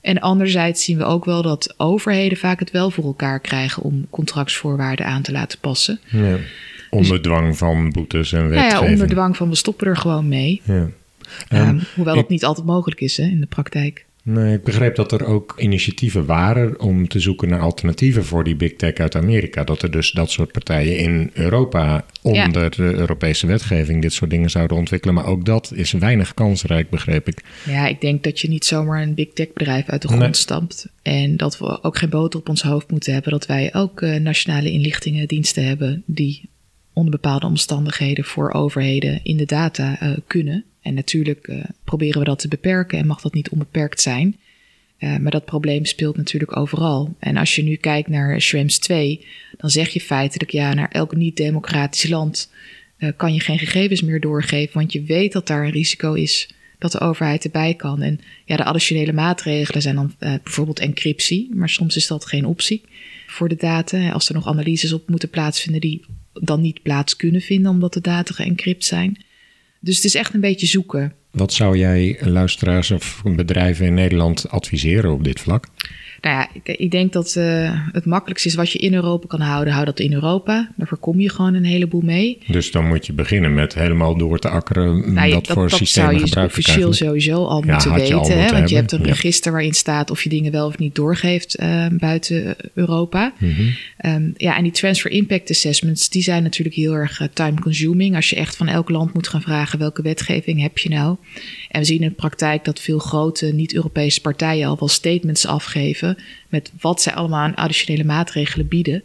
[0.00, 4.06] En anderzijds zien we ook wel dat overheden vaak het wel voor elkaar krijgen om
[4.10, 6.00] contractsvoorwaarden aan te laten passen.
[6.04, 6.36] Ja,
[6.90, 8.72] onder dus- dwang van boetes en wetgeving.
[8.72, 10.60] Nou ja, onder dwang van we stoppen er gewoon mee.
[10.64, 10.88] Ja.
[11.52, 14.06] Um, hoewel dat niet altijd mogelijk is hè, in de praktijk.
[14.26, 18.56] Nee, ik begreep dat er ook initiatieven waren om te zoeken naar alternatieven voor die
[18.56, 19.64] big tech uit Amerika.
[19.64, 24.50] Dat er dus dat soort partijen in Europa onder de Europese wetgeving dit soort dingen
[24.50, 25.14] zouden ontwikkelen.
[25.14, 27.44] Maar ook dat is weinig kansrijk, begreep ik.
[27.66, 30.34] Ja, ik denk dat je niet zomaar een big tech bedrijf uit de grond nee.
[30.34, 30.88] stampt.
[31.02, 33.32] En dat we ook geen boter op ons hoofd moeten hebben.
[33.32, 36.48] Dat wij ook uh, nationale inlichtingendiensten hebben die
[36.94, 40.64] onder bepaalde omstandigheden voor overheden in de data uh, kunnen.
[40.80, 44.36] En natuurlijk uh, proberen we dat te beperken en mag dat niet onbeperkt zijn.
[44.98, 47.14] Uh, maar dat probleem speelt natuurlijk overal.
[47.18, 49.26] En als je nu kijkt naar Schrems 2,
[49.56, 52.52] dan zeg je feitelijk ja, naar elk niet-democratisch land
[53.16, 56.92] kan je geen gegevens meer doorgeven, want je weet dat daar een risico is dat
[56.92, 58.02] de overheid erbij kan.
[58.02, 62.82] En ja, de additionele maatregelen zijn dan bijvoorbeeld encryptie, maar soms is dat geen optie
[63.26, 64.10] voor de data.
[64.10, 66.04] Als er nog analyses op moeten plaatsvinden die
[66.40, 69.24] dan niet plaats kunnen vinden omdat de data geëncrypt zijn.
[69.80, 71.12] Dus het is echt een beetje zoeken.
[71.30, 75.66] Wat zou jij luisteraars of bedrijven in Nederland adviseren op dit vlak?
[76.24, 79.40] Nou ja, ik, ik denk dat uh, het makkelijkste is wat je in Europa kan
[79.40, 80.72] houden, hou dat in Europa.
[80.76, 82.38] Daar voorkom je gewoon een heleboel mee.
[82.46, 85.78] Dus dan moet je beginnen met helemaal door te akkeren nou, wat dat, voor dat
[85.78, 88.44] systemen zou je officieel sowieso al Ja, moeten al weten.
[88.44, 88.52] hè?
[88.52, 89.06] Want je hebt een ja.
[89.06, 93.32] register waarin staat of je dingen wel of niet doorgeeft uh, buiten Europa.
[93.38, 93.62] Mhm.
[94.06, 98.14] Um, ja, en die transfer impact assessments, die zijn natuurlijk heel erg uh, time consuming.
[98.14, 101.16] Als je echt van elk land moet gaan vragen welke wetgeving heb je nou.
[101.68, 106.13] En we zien in de praktijk dat veel grote niet-Europese partijen al wel statements afgeven
[106.48, 109.02] met wat zij allemaal aan additionele maatregelen bieden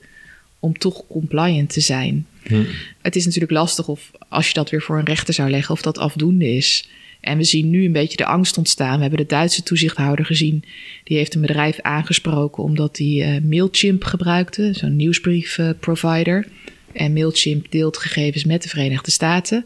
[0.59, 2.27] om toch compliant te zijn.
[2.43, 2.63] Hm.
[3.01, 5.81] Het is natuurlijk lastig of als je dat weer voor een rechter zou leggen of
[5.81, 6.89] dat afdoende is.
[7.19, 8.95] En we zien nu een beetje de angst ontstaan.
[8.95, 10.63] We hebben de Duitse toezichthouder gezien.
[11.03, 16.47] Die heeft een bedrijf aangesproken omdat die uh, Mailchimp gebruikte, zo'n nieuwsbriefprovider.
[16.93, 19.65] en Mailchimp deelt gegevens met de Verenigde Staten.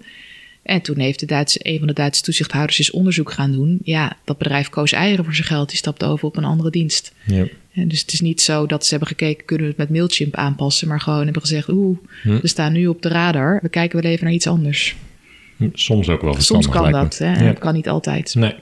[0.64, 3.80] En toen heeft de Duitse, een van de Duitse toezichthouders eens onderzoek gaan doen.
[3.84, 5.70] Ja, dat bedrijf koos eieren voor zijn geld.
[5.70, 7.14] Die stapte over op een andere dienst.
[7.26, 7.46] Ja.
[7.74, 10.36] En dus het is niet zo dat ze hebben gekeken, kunnen we het met Mailchimp
[10.36, 10.88] aanpassen.
[10.88, 12.40] Maar gewoon hebben gezegd, oeh, Hm.
[12.40, 13.60] we staan nu op de radar.
[13.62, 14.96] We kijken wel even naar iets anders.
[15.74, 17.34] Soms ook wel Soms kan dat, hè?
[17.34, 17.48] Ja.
[17.48, 18.36] Dat kan niet altijd.
[18.36, 18.56] Nee.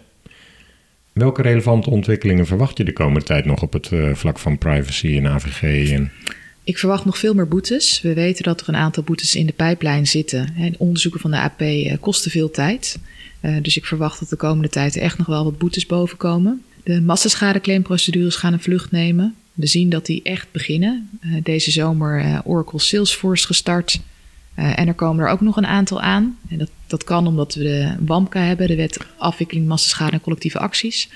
[1.13, 5.17] Welke relevante ontwikkelingen verwacht je de komende tijd nog op het eh, vlak van privacy
[5.17, 5.91] en AVG?
[5.91, 6.11] En...
[6.63, 8.01] Ik verwacht nog veel meer boetes.
[8.01, 10.53] We weten dat er een aantal boetes in de pijplijn zitten.
[10.57, 12.99] En onderzoeken van de AP eh, kosten veel tijd.
[13.41, 16.63] Uh, dus ik verwacht dat de komende tijd echt nog wel wat boetes boven komen.
[16.83, 19.35] De massaschadeclaimprocedures gaan een vlucht nemen.
[19.53, 21.09] We zien dat die echt beginnen.
[21.21, 23.99] Uh, deze zomer Oracle Salesforce gestart.
[24.55, 26.37] En er komen er ook nog een aantal aan.
[26.49, 30.59] En dat, dat kan omdat we de WAMKA hebben, de wet afwikkeling massaschade en collectieve
[30.59, 31.09] acties.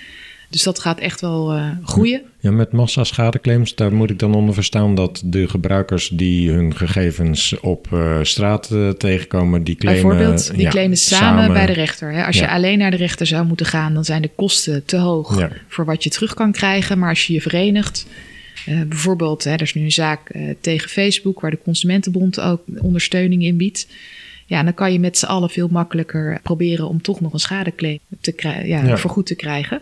[0.49, 2.21] Dus dat gaat echt wel uh, groeien.
[2.39, 7.59] Ja, met massaschadeclaims, daar moet ik dan onder verstaan dat de gebruikers die hun gegevens
[7.59, 10.07] op uh, straat uh, tegenkomen, die claimen...
[10.07, 12.11] Bijvoorbeeld, die ja, claimen samen, samen, bij de rechter.
[12.11, 12.25] Hè?
[12.25, 12.41] Als Ja.
[12.43, 15.51] je alleen naar de rechter zou moeten gaan, dan zijn de kosten te hoog Ja.
[15.67, 16.99] voor wat je terug kan krijgen.
[16.99, 18.05] Maar als je je verenigt,
[18.65, 20.31] bijvoorbeeld, hè, er is nu een zaak
[20.61, 23.87] tegen Facebook, waar de Consumentenbond ook ondersteuning in biedt.
[24.45, 27.99] Ja, dan kan je met z'n allen veel makkelijker proberen om toch nog een schadeclaim
[28.21, 28.97] te krijgen, ja, Ja.
[28.97, 29.81] vergoed te krijgen.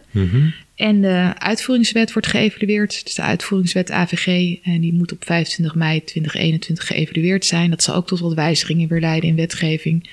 [0.76, 3.04] En de uitvoeringswet wordt geëvalueerd.
[3.04, 4.58] Dus de uitvoeringswet AVG.
[4.64, 7.70] En die moet op 25 mei 2021 geëvalueerd zijn.
[7.70, 10.10] Dat zal ook tot wat wijzigingen weer leiden in wetgeving.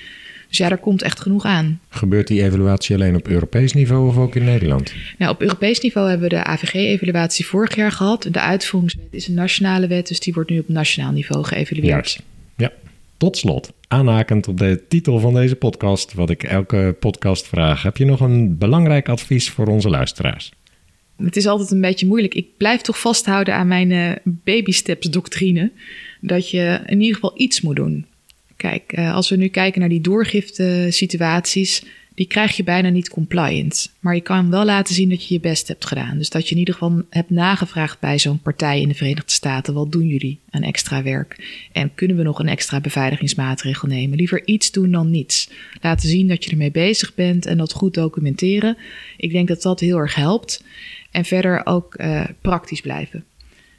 [0.48, 1.80] Dus ja, daar komt echt genoeg aan.
[1.88, 4.92] Gebeurt die evaluatie alleen op Europees niveau of ook in Nederland?
[5.18, 8.28] Nou, op Europees niveau hebben we de AVG-evaluatie vorig jaar gehad.
[8.30, 11.90] De uitvoeringswet is een nationale wet, dus die wordt nu op nationaal niveau geëvalueerd.
[11.90, 12.22] Juist.
[12.56, 12.72] Ja.
[13.20, 17.96] Tot slot, aanhakend op de titel van deze podcast, wat ik elke podcast vraag, heb
[17.96, 20.52] je nog een belangrijk advies voor onze luisteraars?
[21.16, 22.34] Het is altijd een beetje moeilijk.
[22.34, 25.70] Ik blijf toch vasthouden aan mijn uh, baby steps doctrine.
[26.20, 28.06] Dat je in ieder geval iets moet doen.
[28.56, 31.84] Kijk, uh, als we nu kijken naar die doorgifte situaties,
[32.14, 33.92] die krijg je bijna niet compliant.
[34.00, 36.18] Maar je kan wel laten zien dat je je best hebt gedaan.
[36.18, 39.74] Dus dat je in ieder geval hebt nagevraagd bij zo'n partij in de Verenigde Staten.
[39.74, 41.58] Wat doen jullie aan extra werk?
[41.72, 44.16] En kunnen we nog een extra beveiligingsmaatregel nemen?
[44.16, 45.50] Liever iets doen dan niets.
[45.80, 48.76] Laten zien dat je ermee bezig bent en dat goed documenteren.
[49.16, 50.64] Ik denk dat dat heel erg helpt.
[51.10, 53.24] En verder ook uh, praktisch blijven.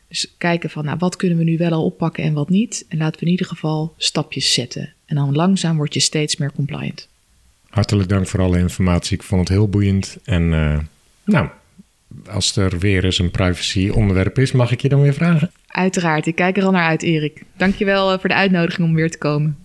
[0.07, 2.85] Dus kijken van nou, wat kunnen we nu wel al oppakken en wat niet.
[2.89, 4.93] En laten we in ieder geval stapjes zetten.
[5.05, 7.09] En dan langzaam word je steeds meer compliant.
[7.71, 9.17] Hartelijk dank voor alle informatie.
[9.17, 10.17] Ik vond het heel boeiend.
[10.23, 10.79] En uh,
[11.23, 11.49] nou,
[12.29, 15.51] als er weer eens een privacy onderwerp is, mag ik je dan weer vragen?
[15.67, 17.43] Uiteraard, ik kijk er al naar uit, Erik.
[17.57, 19.57] Dankjewel uh, voor de uitnodiging om weer te komen.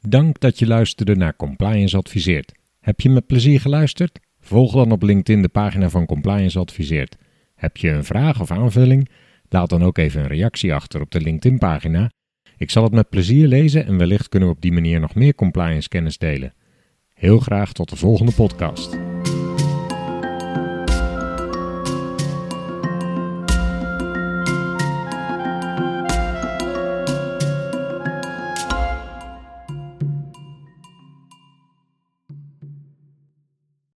[0.00, 2.52] Dank dat je luisterde naar Compliance Adviseert.
[2.80, 4.18] Heb je met plezier geluisterd?
[4.40, 7.16] Volg dan op LinkedIn de pagina van Compliance Adviseert.
[7.54, 9.08] Heb je een vraag of aanvulling?
[9.48, 12.10] Laat dan ook even een reactie achter op de LinkedIn-pagina.
[12.56, 15.34] Ik zal het met plezier lezen en wellicht kunnen we op die manier nog meer
[15.34, 16.52] compliance kennis delen.
[17.14, 18.98] Heel graag tot de volgende podcast.